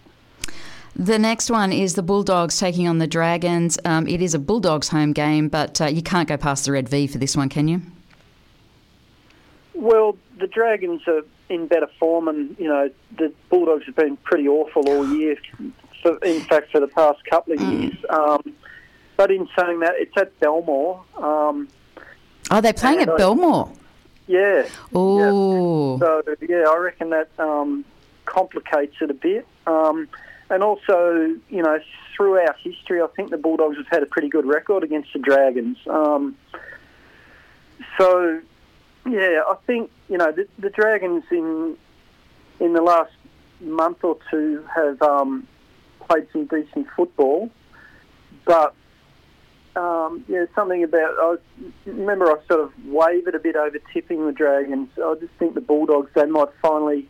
The 0.96 1.20
next 1.20 1.52
one 1.52 1.74
is 1.74 1.96
the 1.96 2.04
Bulldogs 2.04 2.58
taking 2.58 2.88
on 2.88 3.00
the 3.00 3.08
Dragons. 3.08 3.78
Um, 3.84 4.08
it 4.08 4.22
is 4.22 4.34
a 4.34 4.40
Bulldogs 4.40 4.88
home 4.88 5.12
game, 5.12 5.50
but 5.50 5.82
uh, 5.82 5.86
you 5.86 6.02
can't 6.02 6.28
go 6.28 6.38
past 6.38 6.66
the 6.66 6.72
red 6.72 6.88
V 6.88 7.06
for 7.08 7.18
this 7.18 7.36
one, 7.36 7.50
can 7.50 7.68
you? 7.68 7.82
Well, 9.76 10.18
the 10.40 10.48
Dragons 10.48 11.02
are 11.08 11.22
in 11.50 11.68
better 11.68 11.90
form, 12.00 12.28
and 12.28 12.56
you 12.58 12.68
know 12.68 12.90
the 13.18 13.32
Bulldogs 13.50 13.86
have 13.86 13.96
been 13.96 14.18
pretty 14.18 14.48
awful 14.48 14.88
all 14.90 15.08
year. 15.16 15.38
For, 16.02 16.18
in 16.20 16.42
fact, 16.42 16.72
for 16.72 16.80
the 16.80 16.88
past 16.88 17.24
couple 17.26 17.54
of 17.54 17.60
mm. 17.60 17.82
years. 17.82 18.06
Um, 18.10 18.54
but 19.18 19.32
in 19.32 19.48
saying 19.58 19.80
that, 19.80 19.94
it's 19.96 20.16
at 20.18 20.38
Belmore. 20.40 21.04
Um, 21.18 21.68
Are 22.52 22.62
they 22.62 22.74
playing 22.74 23.02
at 23.02 23.10
I, 23.10 23.18
Belmore? 23.18 23.72
Yeah. 24.28 24.68
Oh, 24.94 25.98
So 26.00 26.24
yeah, 26.42 26.66
I 26.68 26.78
reckon 26.78 27.12
that 27.12 27.30
um, 27.40 27.86
complicates 28.26 28.96
it 29.02 29.10
a 29.10 29.14
bit. 29.14 29.48
Um, 29.68 30.08
and 30.50 30.64
also, 30.64 31.36
you 31.50 31.64
know, 31.64 31.80
throughout 32.16 32.58
history, 32.60 33.02
I 33.02 33.08
think 33.16 33.32
the 33.32 33.38
Bulldogs 33.38 33.78
have 33.78 33.88
had 33.88 34.04
a 34.04 34.06
pretty 34.06 34.30
good 34.30 34.46
record 34.46 34.84
against 34.84 35.14
the 35.14 35.20
Dragons. 35.20 35.78
Um, 35.88 36.36
so 37.98 38.42
yeah, 39.06 39.42
I 39.48 39.56
think 39.68 39.92
you 40.10 40.18
know 40.18 40.32
the, 40.32 40.48
the 40.60 40.70
Dragons 40.70 41.24
in 41.32 41.78
in 42.60 42.74
the 42.74 42.82
last 42.82 43.14
month 43.62 44.04
or 44.04 44.18
two 44.32 44.64
have 44.74 45.02
um, 45.02 45.48
played 46.08 46.28
some 46.32 46.46
decent 46.46 46.88
football, 46.96 47.52
but 48.46 48.74
um, 49.76 50.24
yeah, 50.28 50.46
something 50.56 50.84
about 50.84 51.16
I 51.20 51.36
remember 51.86 52.26
I 52.26 52.36
sort 52.48 52.62
of 52.62 52.72
wavered 52.86 53.36
a 53.36 53.40
bit 53.40 53.56
over 53.56 53.78
tipping 53.94 54.26
the 54.26 54.32
Dragons. 54.32 54.90
I 54.98 55.16
just 55.20 55.34
think 55.38 55.54
the 55.54 55.62
Bulldogs 55.62 56.10
they 56.16 56.26
might 56.26 56.50
finally 56.62 57.08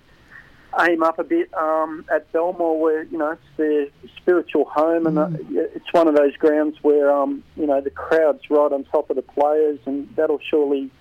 aim 0.80 1.04
up 1.04 1.20
a 1.20 1.24
bit 1.24 1.54
um, 1.54 2.06
at 2.12 2.32
Belmore, 2.32 2.80
where 2.80 3.04
you 3.04 3.18
know 3.18 3.32
it's 3.32 3.42
their 3.58 3.88
spiritual 4.18 4.66
home, 4.66 5.08
and 5.08 5.18
uh, 5.18 5.30
it's 5.52 5.94
one 5.94 6.08
of 6.08 6.16
those 6.16 6.36
grounds 6.38 6.78
where 6.82 7.12
um, 7.12 7.44
you 7.56 7.68
know 7.68 7.82
the 7.82 7.92
crowd's 7.92 8.50
right 8.50 8.72
on 8.72 8.84
top 8.86 9.10
of 9.10 9.16
the 9.16 9.22
players, 9.22 9.80
and 9.86 10.10
that'll 10.16 10.40
surely 10.50 10.92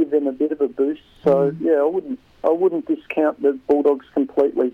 give 0.00 0.10
them 0.10 0.26
a 0.26 0.32
bit 0.32 0.52
of 0.52 0.60
a 0.60 0.68
boost. 0.68 1.02
So 1.24 1.54
yeah, 1.60 1.80
I 1.80 1.84
wouldn't 1.84 2.18
I 2.44 2.50
wouldn't 2.50 2.86
discount 2.86 3.40
the 3.42 3.52
Bulldogs 3.68 4.06
completely. 4.14 4.72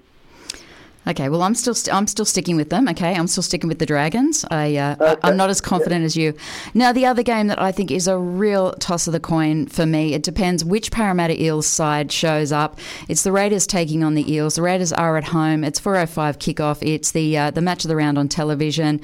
okay. 1.09 1.29
Well, 1.29 1.43
I'm 1.43 1.55
still 1.55 1.75
st- 1.75 1.95
I'm 1.95 2.07
still 2.07 2.25
sticking 2.25 2.57
with 2.57 2.71
them. 2.71 2.89
Okay, 2.89 3.15
I'm 3.15 3.27
still 3.27 3.43
sticking 3.43 3.69
with 3.69 3.79
the 3.81 3.87
Dragons. 3.87 4.45
I, 4.51 4.77
uh, 4.77 4.97
I 5.01 5.05
Okay. 5.13 5.21
I'm 5.25 5.37
not 5.37 5.51
as 5.51 5.61
confident 5.61 6.05
as 6.05 6.17
you. 6.17 6.35
Now, 6.75 6.93
the 6.93 7.07
other 7.07 7.23
game 7.23 7.47
that 7.49 7.61
I 7.61 7.73
think 7.73 7.91
is 7.91 8.07
a 8.09 8.17
real 8.19 8.73
toss 8.75 9.07
of 9.09 9.13
the 9.13 9.21
coin 9.21 9.67
for 9.67 9.87
me. 9.87 10.15
It 10.15 10.23
depends 10.23 10.65
which 10.65 10.91
Parramatta 10.93 11.41
Eels 11.43 11.67
side 11.67 12.11
shows 12.13 12.53
up. 12.53 12.79
It's 13.09 13.23
the 13.25 13.33
Raiders 13.33 13.67
taking 13.67 14.03
on 14.05 14.15
the 14.15 14.25
Eels. 14.33 14.55
The 14.57 14.63
Raiders 14.63 14.93
are 14.93 15.17
at 15.17 15.25
home. 15.25 15.65
It's 15.65 15.81
4:05 15.81 16.39
kickoff. 16.39 16.79
It's 16.83 17.11
the 17.13 17.37
uh, 17.39 17.51
the 17.51 17.63
match 17.63 17.85
of 17.85 17.89
the 17.89 17.97
round 17.97 18.17
on 18.19 18.29
television. 18.29 19.01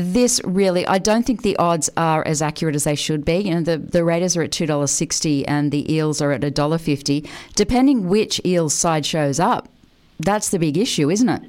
This 0.00 0.40
really, 0.44 0.86
I 0.86 0.98
don't 0.98 1.26
think 1.26 1.42
the 1.42 1.56
odds 1.56 1.90
are 1.96 2.24
as 2.24 2.40
accurate 2.40 2.76
as 2.76 2.84
they 2.84 2.94
should 2.94 3.24
be. 3.24 3.38
You 3.38 3.56
know, 3.56 3.62
the, 3.62 3.78
the 3.78 4.04
Raiders 4.04 4.36
are 4.36 4.42
at 4.42 4.52
two 4.52 4.64
dollars 4.64 4.92
sixty 4.92 5.44
and 5.48 5.72
the 5.72 5.92
Eels 5.92 6.20
are 6.22 6.30
at 6.30 6.44
a 6.44 6.52
dollar 6.52 6.78
fifty. 6.78 7.28
Depending 7.56 8.08
which 8.08 8.40
Eels 8.44 8.74
side 8.74 9.04
shows 9.04 9.40
up, 9.40 9.68
that's 10.20 10.50
the 10.50 10.58
big 10.60 10.78
issue, 10.78 11.10
isn't 11.10 11.28
it? 11.28 11.42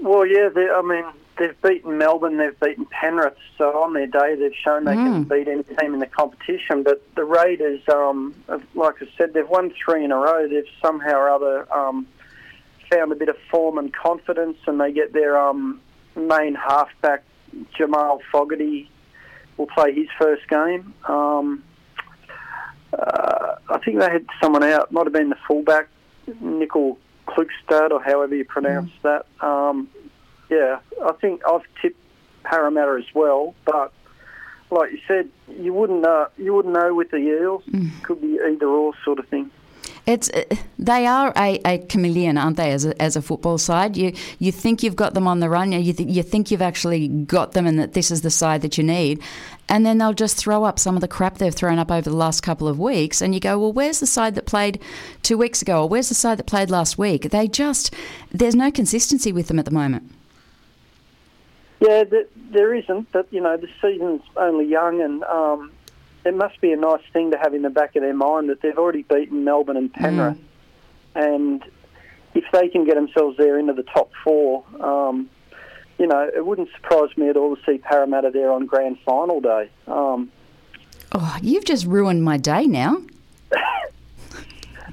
Well, 0.00 0.24
yeah, 0.24 0.48
I 0.56 0.80
mean, 0.80 1.04
they've 1.38 1.60
beaten 1.60 1.98
Melbourne, 1.98 2.38
they've 2.38 2.58
beaten 2.58 2.86
Penrith, 2.86 3.36
so 3.58 3.82
on 3.82 3.92
their 3.92 4.06
day 4.06 4.34
they've 4.34 4.56
shown 4.64 4.84
they 4.84 4.94
can 4.94 5.24
beat 5.24 5.48
any 5.48 5.64
team 5.64 5.92
in 5.92 6.00
the 6.00 6.06
competition. 6.06 6.82
But 6.82 7.02
the 7.14 7.24
Raiders, 7.24 7.82
um, 7.92 8.34
like 8.74 9.02
I 9.02 9.06
said, 9.18 9.34
they've 9.34 9.46
won 9.46 9.70
three 9.84 10.02
in 10.02 10.12
a 10.12 10.16
row. 10.16 10.48
They've 10.48 10.64
somehow 10.80 11.18
or 11.18 11.28
other 11.28 11.70
um, 11.70 12.06
found 12.90 13.12
a 13.12 13.16
bit 13.16 13.28
of 13.28 13.36
form 13.50 13.76
and 13.76 13.92
confidence, 13.92 14.56
and 14.66 14.80
they 14.80 14.92
get 14.92 15.12
their 15.12 15.38
um, 15.38 15.78
main 16.16 16.54
halfback, 16.54 17.24
Jamal 17.76 18.20
Fogarty, 18.30 18.90
will 19.56 19.66
play 19.66 19.92
his 19.94 20.08
first 20.18 20.48
game. 20.48 20.94
Um, 21.08 21.62
uh, 22.92 23.56
I 23.68 23.78
think 23.78 23.98
they 23.98 24.10
had 24.10 24.26
someone 24.40 24.62
out, 24.62 24.92
might 24.92 25.04
have 25.06 25.12
been 25.12 25.30
the 25.30 25.38
fullback, 25.46 25.88
Nickel 26.40 26.98
Klukstad, 27.26 27.90
or 27.90 28.02
however 28.02 28.34
you 28.34 28.44
pronounce 28.44 28.90
that. 29.02 29.26
Um, 29.40 29.88
yeah, 30.50 30.80
I 31.02 31.12
think 31.12 31.42
I've 31.48 31.62
tipped 31.80 31.98
Parramatta 32.44 32.98
as 32.98 33.14
well, 33.14 33.54
but 33.64 33.92
like 34.70 34.92
you 34.92 34.98
said, 35.06 35.28
you 35.58 35.72
wouldn't 35.72 36.04
uh, 36.04 36.26
you 36.36 36.54
wouldn't 36.54 36.74
know 36.74 36.94
with 36.94 37.10
the 37.10 37.18
Eels. 37.18 37.62
Could 38.02 38.20
be 38.20 38.38
either 38.40 38.66
or 38.66 38.92
sort 39.04 39.18
of 39.18 39.28
thing. 39.28 39.50
It's 40.04 40.30
uh, 40.30 40.42
they 40.80 41.06
are 41.06 41.32
a, 41.36 41.60
a 41.64 41.78
chameleon, 41.78 42.36
aren't 42.36 42.56
they? 42.56 42.72
As 42.72 42.84
a, 42.84 43.00
as 43.00 43.14
a 43.14 43.22
football 43.22 43.56
side, 43.56 43.96
you 43.96 44.12
you 44.40 44.50
think 44.50 44.82
you've 44.82 44.96
got 44.96 45.14
them 45.14 45.28
on 45.28 45.38
the 45.38 45.48
run, 45.48 45.70
you 45.70 45.92
th- 45.92 46.08
you 46.08 46.24
think 46.24 46.50
you've 46.50 46.62
actually 46.62 47.06
got 47.06 47.52
them, 47.52 47.66
and 47.66 47.78
that 47.78 47.92
this 47.92 48.10
is 48.10 48.22
the 48.22 48.30
side 48.30 48.62
that 48.62 48.76
you 48.76 48.82
need, 48.82 49.22
and 49.68 49.86
then 49.86 49.98
they'll 49.98 50.12
just 50.12 50.36
throw 50.36 50.64
up 50.64 50.80
some 50.80 50.96
of 50.96 51.02
the 51.02 51.08
crap 51.08 51.38
they've 51.38 51.54
thrown 51.54 51.78
up 51.78 51.92
over 51.92 52.10
the 52.10 52.16
last 52.16 52.42
couple 52.42 52.66
of 52.66 52.80
weeks, 52.80 53.20
and 53.20 53.32
you 53.32 53.38
go, 53.38 53.56
well, 53.56 53.72
where's 53.72 54.00
the 54.00 54.06
side 54.06 54.34
that 54.34 54.44
played 54.44 54.80
two 55.22 55.38
weeks 55.38 55.62
ago, 55.62 55.82
or 55.82 55.88
where's 55.88 56.08
the 56.08 56.16
side 56.16 56.36
that 56.38 56.46
played 56.46 56.68
last 56.68 56.98
week? 56.98 57.30
They 57.30 57.46
just 57.46 57.94
there's 58.32 58.56
no 58.56 58.72
consistency 58.72 59.30
with 59.30 59.46
them 59.46 59.60
at 59.60 59.66
the 59.66 59.70
moment. 59.70 60.10
Yeah, 61.78 62.02
th- 62.02 62.28
there 62.50 62.74
isn't, 62.74 63.12
but 63.12 63.28
you 63.30 63.40
know 63.40 63.56
the 63.56 63.68
season's 63.80 64.22
only 64.36 64.66
young, 64.66 65.00
and 65.00 65.22
um, 65.24 65.70
it 66.24 66.34
must 66.34 66.60
be 66.60 66.72
a 66.72 66.76
nice 66.76 67.02
thing 67.12 67.30
to 67.32 67.38
have 67.38 67.54
in 67.54 67.62
the 67.62 67.70
back 67.70 67.96
of 67.96 68.02
their 68.02 68.14
mind 68.14 68.48
that 68.48 68.60
they've 68.62 68.78
already 68.78 69.02
beaten 69.02 69.44
Melbourne 69.44 69.76
and 69.76 69.92
Penrith, 69.92 70.38
and 71.14 71.64
if 72.34 72.44
they 72.52 72.68
can 72.68 72.84
get 72.84 72.94
themselves 72.94 73.36
there 73.36 73.58
into 73.58 73.72
the 73.72 73.82
top 73.82 74.10
four, 74.24 74.64
um, 74.80 75.28
you 75.98 76.06
know, 76.06 76.30
it 76.34 76.44
wouldn't 76.44 76.70
surprise 76.72 77.16
me 77.16 77.28
at 77.28 77.36
all 77.36 77.56
to 77.56 77.62
see 77.64 77.78
Parramatta 77.78 78.30
there 78.30 78.50
on 78.50 78.66
grand 78.66 78.98
final 79.04 79.40
day. 79.40 79.70
Um, 79.86 80.30
Oh, 81.14 81.36
you've 81.42 81.66
just 81.66 81.84
ruined 81.84 82.24
my 82.24 82.38
day 82.38 82.64
now. 82.66 83.02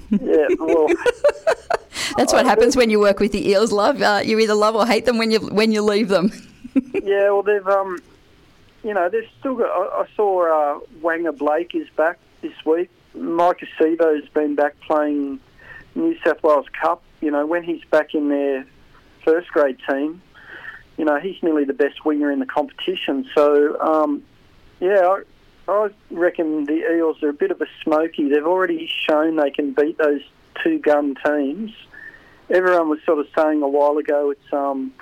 yeah, 0.10 0.48
well, 0.60 0.88
That's 2.18 2.34
what 2.34 2.46
happens 2.46 2.76
when 2.76 2.90
you 2.90 3.00
work 3.00 3.20
with 3.20 3.32
the 3.32 3.50
Eels, 3.50 3.72
love. 3.72 4.02
Uh, 4.02 4.22
you 4.24 4.38
either 4.40 4.56
love 4.56 4.76
or 4.76 4.86
hate 4.86 5.06
them 5.06 5.18
when 5.18 5.32
you 5.32 5.40
when 5.40 5.72
you 5.72 5.82
leave 5.82 6.10
them. 6.10 6.32
yeah, 6.94 7.30
well, 7.30 7.44
they've, 7.44 7.66
um, 7.68 8.00
you 8.84 8.94
know, 8.94 9.10
they've 9.10 9.30
still 9.40 9.56
got. 9.56 9.70
I, 9.70 10.02
I 10.02 10.06
saw 10.16 10.78
uh, 10.78 10.80
Waqa 11.02 11.38
Blake 11.38 11.76
is 11.76 11.88
back 11.96 12.20
this 12.42 12.54
week. 12.66 12.90
Maika 13.16 13.68
Sivo's 13.80 14.28
been 14.30 14.56
back 14.56 14.80
playing 14.82 15.40
New 15.96 16.16
South 16.26 16.42
Wales 16.44 16.68
Cup. 16.82 17.02
You 17.22 17.32
know, 17.32 17.46
when 17.46 17.64
he's 17.64 17.84
back 17.92 18.14
in 18.14 18.30
their 18.30 18.66
first 19.26 19.50
grade 19.50 19.78
team, 19.90 20.22
you 20.98 21.06
know, 21.06 21.20
he's 21.20 21.42
nearly 21.42 21.66
the 21.66 21.74
best 21.74 22.06
winger 22.06 22.32
in 22.32 22.40
the 22.40 22.46
competition. 22.46 23.26
So, 23.36 23.80
um, 23.80 24.24
yeah, 24.80 25.02
I, 25.08 25.22
I 25.72 25.90
reckon 26.12 26.66
the 26.66 26.96
Eels 26.96 27.22
are 27.24 27.30
a 27.30 27.34
bit 27.34 27.52
of 27.52 27.62
a 27.62 27.68
smoky. 27.84 28.30
They've 28.30 28.46
already 28.46 28.90
shown 29.10 29.36
they 29.36 29.52
can 29.52 29.74
beat 29.74 29.98
those 29.98 30.22
two 30.64 30.80
gun 30.80 31.16
teams. 31.26 31.72
Everyone 32.50 32.90
was 32.90 33.00
sort 33.06 33.20
of 33.20 33.28
saying 33.38 33.62
a 33.62 33.68
while 33.68 33.98
ago 33.98 34.32
it's 34.32 34.54
um, 34.54 34.94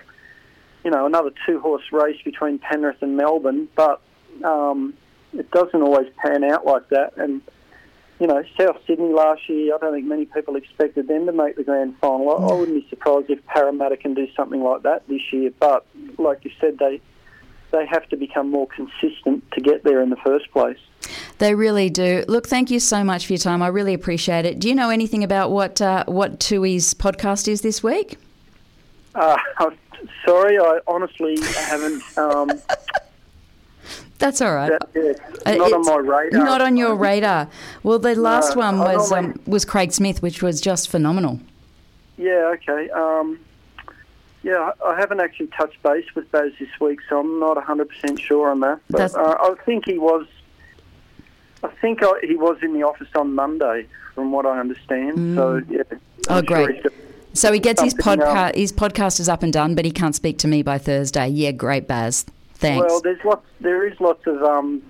you 0.88 0.92
know 0.92 1.06
another 1.06 1.32
two 1.46 1.60
horse 1.60 1.84
race 1.92 2.16
between 2.24 2.60
Penrith 2.60 3.02
and 3.02 3.18
Melbourne, 3.18 3.68
but 3.76 4.00
um, 4.46 4.94
it 5.34 5.52
doesn't 5.52 5.82
always 5.82 6.08
pan 6.16 6.46
out 6.46 6.66
like 6.66 6.88
that. 6.92 7.18
And 7.18 7.42
you 8.22 8.28
know 8.28 8.42
South 8.58 8.78
Sydney 8.88 9.12
last 9.12 9.42
year, 9.50 9.76
I 9.76 9.80
don't 9.80 9.94
think 9.94 10.06
many 10.06 10.24
people 10.24 10.56
expected 10.56 11.10
them 11.10 11.26
to 11.26 11.34
make 11.34 11.58
the 11.58 11.66
grand 11.66 11.98
final. 12.00 12.30
I, 12.30 12.36
I 12.36 12.54
wouldn't 12.54 12.82
be 12.82 12.90
surprised 12.90 13.30
if 13.30 13.46
Parramatta 13.48 13.98
can 13.98 14.14
do 14.14 14.30
something 14.34 14.64
like 14.64 14.84
that 14.84 15.06
this 15.10 15.20
year. 15.34 15.52
But 15.60 15.86
like 16.18 16.46
you 16.46 16.52
said, 16.62 16.78
they 16.80 17.02
they 17.72 17.86
have 17.86 18.08
to 18.08 18.16
become 18.16 18.50
more 18.50 18.68
consistent 18.68 19.44
to 19.52 19.60
get 19.60 19.84
there 19.84 20.02
in 20.02 20.10
the 20.10 20.16
first 20.16 20.50
place. 20.54 20.80
They 21.40 21.54
really 21.54 21.90
do. 21.90 22.24
Look, 22.30 22.48
thank 22.48 22.72
you 22.72 22.80
so 22.80 23.04
much 23.04 23.26
for 23.26 23.34
your 23.34 23.40
time. 23.40 23.62
I 23.62 23.68
really 23.68 23.94
appreciate 23.94 24.46
it. 24.46 24.58
Do 24.58 24.70
you 24.70 24.74
know 24.74 24.90
anything 24.90 25.22
about 25.22 25.52
what 25.52 25.82
uh, 25.82 26.06
what 26.08 26.40
Toohey's 26.40 26.94
podcast 26.94 27.50
is 27.50 27.60
this 27.60 27.84
week? 27.84 28.18
Uh, 29.16 29.36
sorry, 30.26 30.58
I 30.60 30.80
honestly 30.88 31.38
haven't. 31.42 32.04
Um, 32.18 32.52
That's 34.20 34.42
all 34.42 34.54
right. 34.56 34.72
that, 34.72 34.90
yeah, 34.96 35.14
Uh, 35.46 35.56
not 35.56 35.74
on 35.74 35.80
it's 35.82 35.90
my 35.90 35.96
radar. 35.98 36.44
Not 36.44 36.62
on 36.62 36.76
your 36.76 36.96
radar. 36.96 37.50
Well, 37.84 38.00
the 38.00 38.16
last 38.16 38.56
No, 38.56 38.62
one 38.62 38.80
was 38.80 39.12
um, 39.12 39.40
was 39.46 39.64
Craig 39.64 39.92
Smith, 39.92 40.22
which 40.24 40.42
was 40.42 40.60
just 40.60 40.90
phenomenal. 40.90 41.40
Yeah, 42.18 42.52
okay. 42.56 42.90
Um, 42.90 43.40
yeah, 44.42 44.72
I 44.86 44.96
haven't 44.96 45.20
actually 45.20 45.48
touched 45.48 45.82
base 45.84 46.06
with 46.16 46.32
Baz 46.32 46.52
this 46.60 46.70
week, 46.80 47.00
so 47.10 47.20
I'm 47.20 47.40
not 47.40 47.58
100% 47.58 48.20
sure 48.20 48.50
on 48.50 48.62
that. 48.62 48.80
But 48.90 49.14
uh, 49.16 49.36
I 49.40 49.56
think 49.66 49.86
he 49.86 50.00
was. 50.00 50.26
I 51.64 51.68
think 51.82 52.02
I, 52.02 52.14
he 52.24 52.36
was 52.36 52.58
in 52.64 52.74
the 52.74 52.84
office 52.84 53.10
on 53.16 53.36
Monday, 53.36 53.88
from 54.16 54.32
what 54.32 54.46
I 54.46 54.60
understand. 54.60 55.36
So 55.36 55.62
yeah. 55.70 55.84
Oh, 56.30 56.38
I'm 56.38 56.46
sure 56.48 56.66
great. 56.68 56.86
So 57.34 57.52
he 57.52 57.60
gets 57.60 57.82
his 57.82 57.94
podcast. 57.94 58.56
His 58.56 58.72
podcast 58.72 59.20
is 59.20 59.30
up 59.30 59.44
and 59.44 59.54
done, 59.54 59.76
but 59.76 59.86
he 59.86 59.92
can't 59.92 60.16
speak 60.16 60.38
to 60.40 60.48
me 60.48 60.64
by 60.64 60.78
Thursday. 60.78 61.28
Yeah, 61.28 61.52
great, 61.52 61.88
Baz. 61.88 62.26
Thanks. 62.56 62.86
Well, 62.88 63.02
there's 63.02 63.24
lots. 63.24 63.46
There 63.62 63.88
is 63.88 64.00
lots 64.00 64.26
of 64.26 64.42
um, 64.42 64.82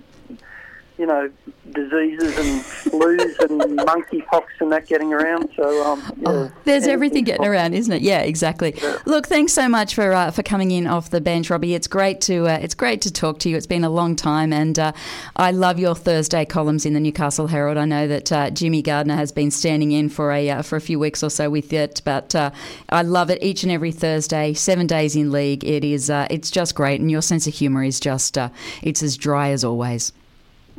you 0.98 1.06
know, 1.06 1.30
diseases 1.72 2.36
and 2.38 2.62
flus 2.62 3.38
and 3.40 3.60
monkeypox 3.78 4.44
and 4.60 4.72
that 4.72 4.86
getting 4.86 5.12
around. 5.12 5.48
So 5.54 5.84
um, 5.86 6.00
yeah, 6.18 6.28
Oh, 6.28 6.52
there's 6.64 6.86
everything 6.86 7.24
getting 7.24 7.38
possible. 7.38 7.52
around, 7.54 7.74
isn't 7.74 7.92
it? 7.92 8.02
Yeah, 8.02 8.20
exactly. 8.20 8.74
Look, 9.04 9.26
thanks 9.26 9.52
so 9.52 9.68
much 9.68 9.94
for 9.94 10.12
uh, 10.12 10.30
for 10.30 10.42
coming 10.42 10.70
in 10.70 10.86
off 10.86 11.10
the 11.10 11.20
bench, 11.20 11.50
Robbie. 11.50 11.74
It's 11.74 11.86
great 11.86 12.20
to 12.22 12.46
uh, 12.48 12.58
it's 12.62 12.74
great 12.74 13.02
to 13.02 13.12
talk 13.12 13.38
to 13.40 13.48
you. 13.48 13.56
It's 13.56 13.66
been 13.66 13.84
a 13.84 13.90
long 13.90 14.16
time, 14.16 14.52
and 14.52 14.78
uh, 14.78 14.92
I 15.36 15.50
love 15.52 15.78
your 15.78 15.94
Thursday 15.94 16.44
columns 16.44 16.84
in 16.86 16.94
the 16.94 17.00
Newcastle 17.00 17.46
Herald. 17.46 17.76
I 17.78 17.84
know 17.84 18.08
that 18.08 18.32
uh, 18.32 18.50
Jimmy 18.50 18.82
Gardner 18.82 19.16
has 19.16 19.30
been 19.30 19.50
standing 19.50 19.92
in 19.92 20.08
for 20.08 20.32
a 20.32 20.50
uh, 20.50 20.62
for 20.62 20.76
a 20.76 20.80
few 20.80 20.98
weeks 20.98 21.22
or 21.22 21.30
so 21.30 21.50
with 21.50 21.72
it, 21.72 22.02
but 22.04 22.34
uh, 22.34 22.50
I 22.88 23.02
love 23.02 23.30
it 23.30 23.42
each 23.42 23.62
and 23.62 23.70
every 23.70 23.92
Thursday. 23.92 24.52
Seven 24.54 24.86
days 24.86 25.14
in 25.14 25.30
league, 25.30 25.64
it 25.64 25.84
is 25.84 26.10
uh, 26.10 26.26
it's 26.30 26.50
just 26.50 26.74
great, 26.74 27.00
and 27.00 27.10
your 27.10 27.22
sense 27.22 27.46
of 27.46 27.54
humour 27.54 27.84
is 27.84 28.00
just 28.00 28.36
uh, 28.38 28.48
it's 28.82 29.02
as 29.02 29.16
dry 29.16 29.50
as 29.50 29.62
always. 29.64 30.12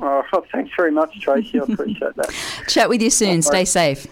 Oh, 0.02 0.24
thanks 0.52 0.72
very 0.76 0.92
much, 0.92 1.20
Tracy. 1.20 1.60
I 1.60 1.64
appreciate 1.64 2.16
that. 2.16 2.34
Chat 2.68 2.90
with 2.90 3.02
you 3.02 3.10
soon. 3.10 3.42
Stay 3.42 3.66
safe. 3.66 4.08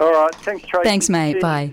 All 0.00 0.12
right. 0.12 0.34
Thanks, 0.36 0.66
Tracy. 0.66 0.84
Thanks, 0.84 1.08
mate. 1.08 1.32
Cheers. 1.32 1.42
Bye. 1.42 1.72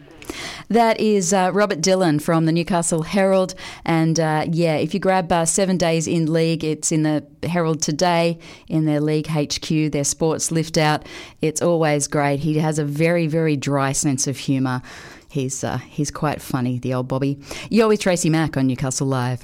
That 0.70 1.00
is 1.00 1.34
uh, 1.34 1.52
Robert 1.54 1.82
Dillon 1.82 2.20
from 2.20 2.46
the 2.46 2.52
Newcastle 2.52 3.04
Herald. 3.04 3.54
And 3.86 4.20
uh, 4.20 4.46
yeah, 4.50 4.76
if 4.76 4.94
you 4.94 5.00
grab 5.00 5.32
uh, 5.32 5.46
Seven 5.46 5.78
Days 5.78 6.08
in 6.08 6.32
League, 6.32 6.64
it's 6.64 6.92
in 6.92 7.04
the 7.04 7.24
Herald 7.44 7.82
today 7.82 8.40
in 8.68 8.86
their 8.86 9.00
League 9.00 9.28
HQ, 9.28 9.92
their 9.92 10.04
sports 10.04 10.52
lift 10.52 10.78
out. 10.78 11.06
It's 11.42 11.62
always 11.62 12.08
great. 12.08 12.40
He 12.40 12.58
has 12.58 12.80
a 12.80 12.86
very, 12.86 13.28
very 13.28 13.56
dry 13.56 13.92
sense 13.92 14.26
of 14.28 14.38
humour. 14.38 14.82
He's, 15.30 15.64
uh, 15.64 15.78
he's 15.78 16.12
quite 16.12 16.42
funny, 16.42 16.80
the 16.80 16.94
old 16.94 17.08
Bobby. 17.08 17.40
You're 17.70 17.90
with 17.90 18.00
Tracy 18.00 18.30
Mack 18.30 18.58
on 18.58 18.68
Newcastle 18.68 19.08
Live. 19.08 19.44